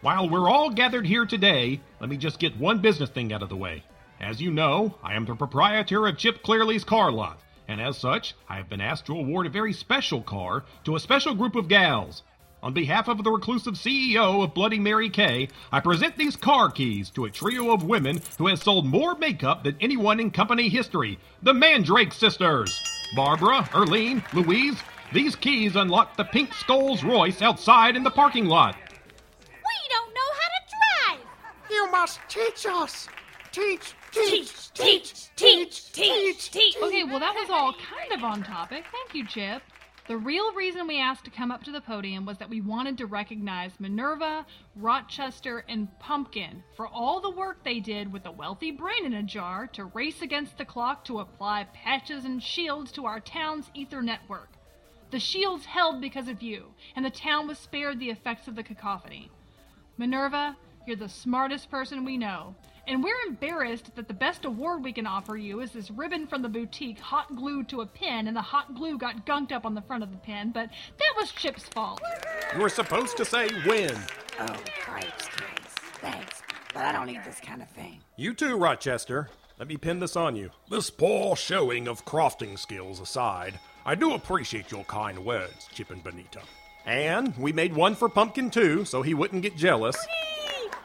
While 0.00 0.30
we're 0.30 0.48
all 0.48 0.70
gathered 0.70 1.08
here 1.08 1.26
today, 1.26 1.80
let 1.98 2.08
me 2.08 2.16
just 2.16 2.38
get 2.38 2.56
one 2.56 2.78
business 2.78 3.10
thing 3.10 3.32
out 3.32 3.42
of 3.42 3.48
the 3.48 3.56
way. 3.56 3.82
As 4.20 4.40
you 4.40 4.52
know, 4.52 4.94
I 5.02 5.14
am 5.14 5.24
the 5.24 5.34
proprietor 5.34 6.06
of 6.06 6.16
Chip 6.16 6.40
Clearly's 6.44 6.84
car 6.84 7.10
lot, 7.10 7.40
and 7.66 7.80
as 7.80 7.98
such, 7.98 8.36
I 8.48 8.58
have 8.58 8.68
been 8.68 8.80
asked 8.80 9.06
to 9.06 9.18
award 9.18 9.46
a 9.46 9.50
very 9.50 9.72
special 9.72 10.22
car 10.22 10.62
to 10.84 10.94
a 10.94 11.00
special 11.00 11.34
group 11.34 11.56
of 11.56 11.66
gals. 11.66 12.22
On 12.64 12.72
behalf 12.72 13.08
of 13.08 13.22
the 13.22 13.30
reclusive 13.30 13.74
CEO 13.74 14.42
of 14.42 14.54
Bloody 14.54 14.78
Mary 14.78 15.10
Kay, 15.10 15.50
I 15.70 15.80
present 15.80 16.16
these 16.16 16.34
car 16.34 16.70
keys 16.70 17.10
to 17.10 17.26
a 17.26 17.30
trio 17.30 17.74
of 17.74 17.84
women 17.84 18.22
who 18.38 18.46
has 18.46 18.62
sold 18.62 18.86
more 18.86 19.14
makeup 19.16 19.64
than 19.64 19.76
anyone 19.82 20.18
in 20.18 20.30
company 20.30 20.70
history 20.70 21.18
the 21.42 21.52
Mandrake 21.52 22.14
Sisters. 22.14 22.74
Barbara, 23.14 23.68
Erlene, 23.72 24.24
Louise, 24.32 24.78
these 25.12 25.36
keys 25.36 25.76
unlock 25.76 26.16
the 26.16 26.24
Pink 26.24 26.54
Skulls 26.54 27.04
Royce 27.04 27.42
outside 27.42 27.96
in 27.96 28.02
the 28.02 28.10
parking 28.10 28.46
lot. 28.46 28.76
We 29.42 29.88
don't 29.90 30.14
know 30.14 30.30
how 30.40 31.18
to 31.18 31.20
drive. 31.20 31.70
You 31.70 31.90
must 31.90 32.18
teach 32.30 32.64
us. 32.66 33.08
Teach, 33.52 33.92
teach, 34.10 34.72
teach, 34.72 35.28
teach, 35.36 35.92
teach, 35.92 36.50
teach. 36.50 36.76
Okay, 36.82 37.04
well, 37.04 37.20
that 37.20 37.34
was 37.34 37.50
all 37.50 37.74
kind 37.74 38.10
of 38.12 38.24
on 38.24 38.42
topic. 38.42 38.84
Thank 38.90 39.14
you, 39.14 39.26
Chip. 39.26 39.60
The 40.06 40.18
real 40.18 40.52
reason 40.52 40.86
we 40.86 41.00
asked 41.00 41.24
to 41.24 41.30
come 41.30 41.50
up 41.50 41.64
to 41.64 41.72
the 41.72 41.80
podium 41.80 42.26
was 42.26 42.36
that 42.36 42.50
we 42.50 42.60
wanted 42.60 42.98
to 42.98 43.06
recognize 43.06 43.80
Minerva, 43.80 44.44
Rochester, 44.76 45.64
and 45.66 45.88
Pumpkin 45.98 46.62
for 46.76 46.86
all 46.86 47.20
the 47.20 47.30
work 47.30 47.64
they 47.64 47.80
did 47.80 48.12
with 48.12 48.26
a 48.26 48.30
wealthy 48.30 48.70
brain 48.70 49.06
in 49.06 49.14
a 49.14 49.22
jar 49.22 49.66
to 49.68 49.86
race 49.86 50.20
against 50.20 50.58
the 50.58 50.64
clock 50.66 51.06
to 51.06 51.20
apply 51.20 51.68
patches 51.72 52.26
and 52.26 52.42
shields 52.42 52.92
to 52.92 53.06
our 53.06 53.18
town's 53.18 53.70
ether 53.72 54.02
network. 54.02 54.50
The 55.10 55.18
shields 55.18 55.64
held 55.64 56.02
because 56.02 56.28
of 56.28 56.42
you, 56.42 56.74
and 56.94 57.02
the 57.02 57.10
town 57.10 57.46
was 57.46 57.58
spared 57.58 57.98
the 57.98 58.10
effects 58.10 58.46
of 58.46 58.56
the 58.56 58.62
cacophony. 58.62 59.30
Minerva, 59.96 60.54
you're 60.86 60.96
the 60.96 61.08
smartest 61.08 61.70
person 61.70 62.04
we 62.04 62.18
know, 62.18 62.54
and 62.86 63.02
we're 63.02 63.20
embarrassed 63.26 63.94
that 63.96 64.08
the 64.08 64.14
best 64.14 64.44
award 64.44 64.84
we 64.84 64.92
can 64.92 65.06
offer 65.06 65.36
you 65.36 65.60
is 65.60 65.72
this 65.72 65.90
ribbon 65.90 66.26
from 66.26 66.42
the 66.42 66.48
boutique 66.48 66.98
hot 66.98 67.34
glued 67.34 67.68
to 67.68 67.80
a 67.80 67.86
pin, 67.86 68.28
and 68.28 68.36
the 68.36 68.42
hot 68.42 68.74
glue 68.74 68.98
got 68.98 69.26
gunked 69.26 69.52
up 69.52 69.64
on 69.64 69.74
the 69.74 69.82
front 69.82 70.02
of 70.02 70.10
the 70.10 70.18
pin, 70.18 70.50
but 70.52 70.68
that 70.98 71.14
was 71.16 71.32
Chip's 71.32 71.64
fault. 71.64 72.00
You 72.54 72.60
were 72.60 72.68
supposed 72.68 73.16
to 73.16 73.24
say 73.24 73.48
when. 73.66 73.96
Oh, 74.40 74.56
cripes, 74.80 75.28
kids. 75.28 75.74
Thanks, 76.00 76.42
but 76.72 76.84
I 76.84 76.92
don't 76.92 77.06
need 77.06 77.24
this 77.24 77.40
kind 77.40 77.62
of 77.62 77.68
thing. 77.70 78.00
You 78.16 78.34
too, 78.34 78.56
Rochester. 78.56 79.28
Let 79.58 79.68
me 79.68 79.76
pin 79.76 80.00
this 80.00 80.16
on 80.16 80.34
you. 80.34 80.50
This 80.68 80.90
poor 80.90 81.36
showing 81.36 81.86
of 81.86 82.04
crafting 82.04 82.58
skills 82.58 83.00
aside, 83.00 83.60
I 83.86 83.94
do 83.94 84.14
appreciate 84.14 84.70
your 84.70 84.84
kind 84.84 85.24
words, 85.24 85.68
Chip 85.72 85.90
and 85.90 86.02
Bonita. 86.02 86.40
And 86.84 87.36
we 87.38 87.52
made 87.52 87.74
one 87.74 87.94
for 87.94 88.08
Pumpkin 88.08 88.50
too, 88.50 88.84
so 88.84 89.02
he 89.02 89.14
wouldn't 89.14 89.42
get 89.42 89.56
jealous. 89.56 89.96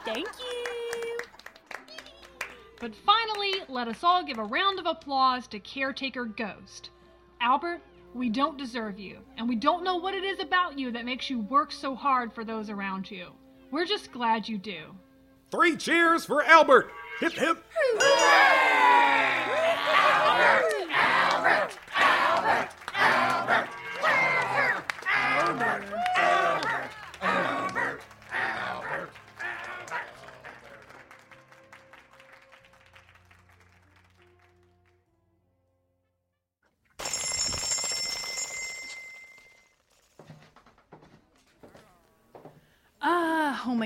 Thank 0.04 0.26
you. 0.26 0.59
But 2.80 2.94
finally, 2.94 3.62
let 3.68 3.88
us 3.88 4.02
all 4.02 4.24
give 4.24 4.38
a 4.38 4.44
round 4.44 4.78
of 4.78 4.86
applause 4.86 5.46
to 5.48 5.60
Caretaker 5.60 6.24
Ghost. 6.24 6.88
Albert, 7.42 7.82
we 8.14 8.30
don't 8.30 8.56
deserve 8.56 8.98
you, 8.98 9.18
and 9.36 9.46
we 9.46 9.54
don't 9.54 9.84
know 9.84 9.96
what 9.96 10.14
it 10.14 10.24
is 10.24 10.40
about 10.40 10.78
you 10.78 10.90
that 10.92 11.04
makes 11.04 11.28
you 11.28 11.40
work 11.40 11.72
so 11.72 11.94
hard 11.94 12.32
for 12.32 12.42
those 12.42 12.70
around 12.70 13.10
you. 13.10 13.28
We're 13.70 13.84
just 13.84 14.10
glad 14.12 14.48
you 14.48 14.56
do. 14.56 14.96
Three 15.50 15.76
cheers 15.76 16.24
for 16.24 16.42
Albert! 16.42 16.90
Hip 17.20 17.34
hip! 17.34 17.62
Ah, 18.00 19.29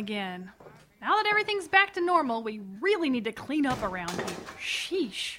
again. 0.05 0.53
Now 1.01 1.17
that 1.17 1.27
everything's 1.27 1.67
back 1.67 1.95
to 1.95 2.01
normal, 2.03 2.43
we 2.43 2.61
really 2.83 3.09
need 3.09 3.25
to 3.25 3.33
clean 3.33 3.65
up 3.65 3.83
around 3.83 4.11
here. 4.11 4.37
Sheesh. 4.61 5.39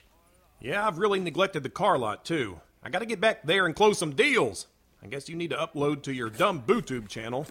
Yeah, 0.60 0.88
I've 0.88 0.98
really 0.98 1.20
neglected 1.20 1.62
the 1.62 1.70
car 1.70 2.00
lot 2.00 2.26
too. 2.26 2.60
I 2.82 2.90
gotta 2.90 3.06
get 3.06 3.22
back 3.22 3.44
there 3.44 3.68
and 3.68 3.76
close 3.76 4.00
some 4.00 4.16
deals. 4.16 4.66
I 5.04 5.08
guess 5.08 5.30
you 5.30 5.36
need 5.36 5.52
to 5.52 5.56
upload 5.56 6.02
to 6.04 6.14
your 6.14 6.32
dumb 6.32 6.64
BooTube 6.64 7.08
channel. 7.08 7.46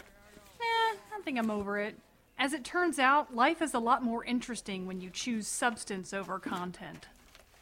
Eh, 0.61 0.97
I 1.17 1.21
think 1.25 1.39
I'm 1.39 1.53
over 1.53 1.79
it. 1.79 1.95
As 2.37 2.53
it 2.53 2.65
turns 2.65 2.99
out, 2.99 3.33
life 3.33 3.63
is 3.63 3.75
a 3.75 3.79
lot 3.79 4.03
more 4.03 4.25
interesting 4.25 4.87
when 4.87 5.01
you 5.01 5.09
choose 5.09 5.47
substance 5.47 6.13
over 6.13 6.41
content. 6.41 7.07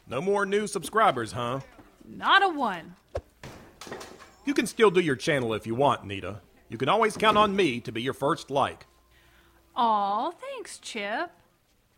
No 0.08 0.22
more 0.22 0.46
new 0.46 0.66
subscribers, 0.66 1.32
huh? 1.32 1.60
Not 2.08 2.42
a 2.42 2.48
one. 2.48 2.96
You 4.46 4.54
can 4.54 4.66
still 4.66 4.90
do 4.90 5.00
your 5.00 5.16
channel 5.16 5.52
if 5.52 5.66
you 5.66 5.74
want, 5.74 6.06
Nita. 6.06 6.40
You 6.70 6.78
can 6.78 6.88
always 6.88 7.18
count 7.18 7.36
on 7.36 7.54
me 7.54 7.80
to 7.80 7.92
be 7.92 8.00
your 8.00 8.14
first 8.14 8.50
like. 8.50 8.86
Aw, 9.76 10.30
thanks, 10.32 10.78
Chip. 10.78 11.30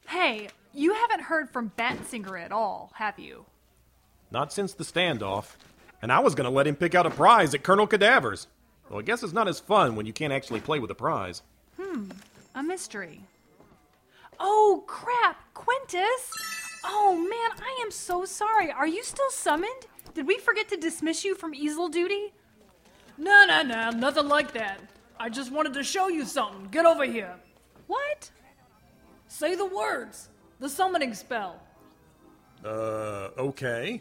Hey, 0.09 0.49
you 0.73 0.95
haven't 0.95 1.23
heard 1.23 1.51
from 1.51 1.73
Batsinger 1.77 2.41
at 2.41 2.53
all, 2.53 2.93
have 2.97 3.19
you? 3.19 3.47
Not 4.31 4.53
since 4.53 4.73
the 4.73 4.85
standoff. 4.85 5.57
And 6.03 6.13
I 6.13 6.19
was 6.19 6.35
gonna 6.35 6.51
let 6.51 6.67
him 6.67 6.77
pick 6.77 6.95
out 6.95 7.07
a 7.07 7.11
prize 7.11 7.55
at 7.55 7.63
Colonel 7.63 7.87
Cadaver's. 7.87 8.47
Well, 8.91 8.99
I 8.99 9.03
guess 9.03 9.23
it's 9.23 9.33
not 9.33 9.49
as 9.49 9.59
fun 9.59 9.97
when 9.97 10.07
you 10.07 10.13
can't 10.13 10.33
actually 10.33 10.61
play 10.61 10.79
with 10.79 10.91
a 10.91 10.95
prize. 10.95 11.43
Hmm, 11.81 12.11
a 12.55 12.63
mystery. 12.63 13.23
Oh, 14.39 14.85
crap, 14.87 15.55
Quintus! 15.55 16.31
Oh, 16.85 17.17
man, 17.17 17.65
I 17.67 17.81
am 17.83 17.91
so 17.91 18.25
sorry. 18.25 18.71
Are 18.71 18.87
you 18.87 19.03
still 19.03 19.31
summoned? 19.31 19.87
Did 20.13 20.27
we 20.27 20.39
forget 20.39 20.69
to 20.69 20.77
dismiss 20.77 21.25
you 21.25 21.35
from 21.35 21.55
easel 21.55 21.89
duty? 21.89 22.33
No, 23.17 23.47
no, 23.47 23.63
no, 23.63 23.91
nothing 23.91 24.29
like 24.29 24.53
that. 24.53 24.81
I 25.19 25.29
just 25.29 25.51
wanted 25.53 25.75
to 25.75 25.85
show 25.85 26.09
you 26.09 26.25
something. 26.25 26.69
Get 26.71 26.85
over 26.85 27.05
here. 27.05 27.35
What? 27.87 28.31
Say 29.29 29.55
the 29.55 29.67
words. 29.67 30.29
The 30.61 30.69
summoning 30.69 31.15
spell. 31.15 31.61
Uh, 32.65 33.29
okay. 33.39 34.01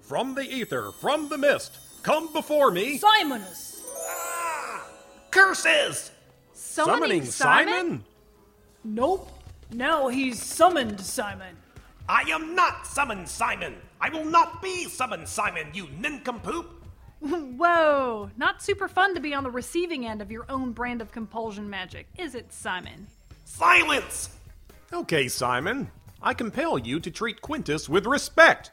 From 0.00 0.34
the 0.34 0.42
ether, 0.42 0.92
from 0.92 1.28
the 1.28 1.38
mist, 1.38 1.78
come 2.02 2.32
before 2.32 2.70
me. 2.70 2.98
Simonus! 2.98 3.80
Ah, 4.06 4.86
Curses! 5.30 6.10
Summoning, 6.52 7.24
Simon? 7.24 8.04
Nope. 8.84 9.30
Now 9.72 10.08
he's 10.08 10.40
summoned 10.40 11.00
Simon. 11.00 11.56
I 12.08 12.22
am 12.30 12.54
not 12.54 12.86
summoned 12.86 13.28
Simon. 13.28 13.76
I 14.00 14.10
will 14.10 14.26
not 14.26 14.60
be 14.60 14.84
summoned 14.84 15.26
Simon, 15.26 15.68
you 15.72 15.88
nincompoop. 15.98 16.66
Whoa, 17.20 18.30
not 18.36 18.62
super 18.62 18.86
fun 18.86 19.14
to 19.14 19.20
be 19.20 19.32
on 19.32 19.42
the 19.42 19.50
receiving 19.50 20.06
end 20.06 20.20
of 20.20 20.30
your 20.30 20.44
own 20.50 20.72
brand 20.72 21.00
of 21.00 21.10
compulsion 21.10 21.70
magic, 21.70 22.06
is 22.18 22.34
it, 22.34 22.52
Simon? 22.52 23.06
Silence! 23.44 24.30
Okay, 24.92 25.28
Simon. 25.28 25.90
I 26.22 26.34
compel 26.34 26.78
you 26.78 27.00
to 27.00 27.10
treat 27.10 27.42
Quintus 27.42 27.88
with 27.88 28.06
respect. 28.06 28.70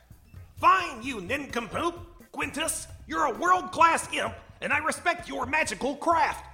Fine, 0.55 1.03
you 1.03 1.19
nincompoop. 1.19 1.95
Quintus, 2.31 2.87
you're 3.07 3.25
a 3.25 3.37
world 3.37 3.71
class 3.71 4.07
imp, 4.13 4.33
and 4.61 4.71
I 4.71 4.77
respect 4.77 5.27
your 5.27 5.45
magical 5.45 5.95
craft. 5.95 6.45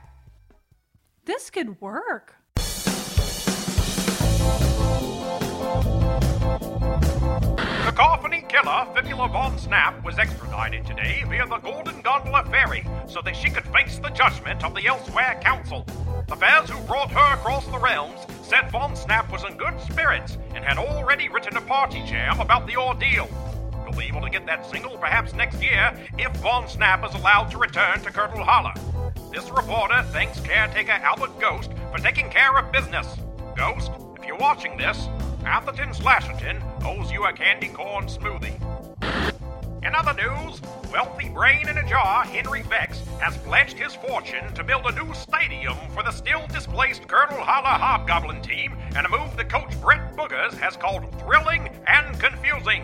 This 1.26 1.50
could 1.50 1.80
work. 1.82 2.37
Cacophony 7.98 8.46
killer 8.48 8.86
Fibula 8.94 9.28
Von 9.28 9.58
Snap 9.58 10.04
was 10.04 10.20
extradited 10.20 10.86
today 10.86 11.24
via 11.28 11.48
the 11.48 11.58
Golden 11.58 12.00
Gondola 12.02 12.46
Ferry 12.46 12.86
so 13.08 13.24
that 13.24 13.36
she 13.36 13.50
could 13.50 13.64
face 13.74 13.98
the 13.98 14.10
judgment 14.10 14.64
of 14.64 14.76
the 14.76 14.86
Elsewhere 14.86 15.40
Council. 15.42 15.84
The 16.28 16.36
Fez 16.36 16.70
who 16.70 16.80
brought 16.86 17.10
her 17.10 17.34
across 17.34 17.66
the 17.66 17.80
realms 17.80 18.20
said 18.44 18.70
Von 18.70 18.96
Snap 18.96 19.32
was 19.32 19.44
in 19.46 19.58
good 19.58 19.82
spirits 19.82 20.38
and 20.54 20.64
had 20.64 20.78
already 20.78 21.28
written 21.28 21.58
a 21.58 21.62
party 21.62 22.04
jam 22.06 22.40
about 22.40 22.68
the 22.68 22.78
ordeal. 22.78 23.28
You'll 23.84 23.98
be 23.98 24.06
able 24.06 24.22
to 24.22 24.30
get 24.30 24.46
that 24.46 24.70
single 24.70 24.96
perhaps 25.00 25.34
next 25.34 25.60
year 25.60 25.92
if 26.20 26.32
Von 26.38 26.70
Snap 26.70 27.04
is 27.04 27.16
allowed 27.16 27.50
to 27.50 27.58
return 27.58 28.00
to 28.02 28.12
Curdle 28.12 28.44
Holler. 28.44 28.76
This 29.34 29.50
reporter 29.50 30.04
thanks 30.12 30.40
caretaker 30.42 30.92
Albert 30.92 31.40
Ghost 31.40 31.72
for 31.92 31.98
taking 31.98 32.30
care 32.30 32.60
of 32.60 32.72
business. 32.72 33.08
Ghost, 33.56 33.90
if 34.20 34.28
you're 34.28 34.38
watching 34.38 34.78
this, 34.78 35.10
Atherton 35.46 35.90
Slasherton 35.90 36.62
owes 36.86 37.12
you 37.12 37.26
a 37.26 37.34
candy 37.34 37.70
corn 37.70 38.06
smoothie. 38.06 38.56
In 39.84 39.96
other 39.96 40.14
news, 40.14 40.62
wealthy 40.92 41.30
brain 41.30 41.68
in 41.70 41.78
a 41.78 41.88
jar 41.88 42.26
Henry 42.26 42.62
Vex 42.64 43.02
has 43.20 43.38
pledged 43.38 43.78
his 43.78 43.96
fortune 43.96 44.54
to 44.54 44.64
build 44.64 44.86
a 44.86 44.92
new 44.92 45.14
stadium 45.14 45.78
for 45.94 46.04
the 46.04 46.12
still 46.12 46.46
displaced 46.48 47.08
Curdle 47.08 47.38
Holler 47.38 47.80
Hobgoblin 47.80 48.42
team 48.42 48.76
and 48.96 49.06
a 49.06 49.10
move 49.10 49.38
that 49.38 49.50
coach 49.50 49.80
Brett 49.80 50.16
Boogers 50.16 50.54
has 50.58 50.76
called 50.76 51.06
thrilling 51.22 51.70
and 51.88 52.20
confusing. 52.20 52.84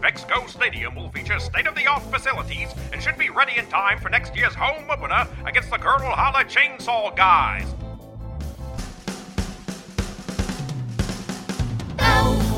Vexco 0.00 0.48
Stadium 0.48 0.94
will 0.94 1.10
feature 1.10 1.40
state-of-the-art 1.40 2.02
facilities 2.04 2.72
and 2.92 3.02
should 3.02 3.18
be 3.18 3.30
ready 3.30 3.58
in 3.58 3.66
time 3.66 3.98
for 3.98 4.08
next 4.08 4.36
year's 4.36 4.54
home 4.54 4.88
opener 4.88 5.26
against 5.44 5.70
the 5.70 5.76
Curdle 5.76 6.10
Holler 6.10 6.44
Chainsaw 6.44 7.14
Guys. 7.16 7.66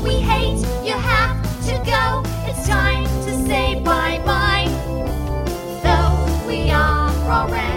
we 0.03 0.15
hate, 0.15 0.59
you 0.83 0.93
have 0.93 1.37
to 1.65 1.73
go. 1.85 2.23
It's 2.47 2.67
time 2.67 3.05
to 3.25 3.45
say 3.47 3.79
bye 3.81 4.21
bye. 4.25 4.67
Though 5.83 6.47
we 6.47 6.69
are 6.71 7.09
already. 7.29 7.70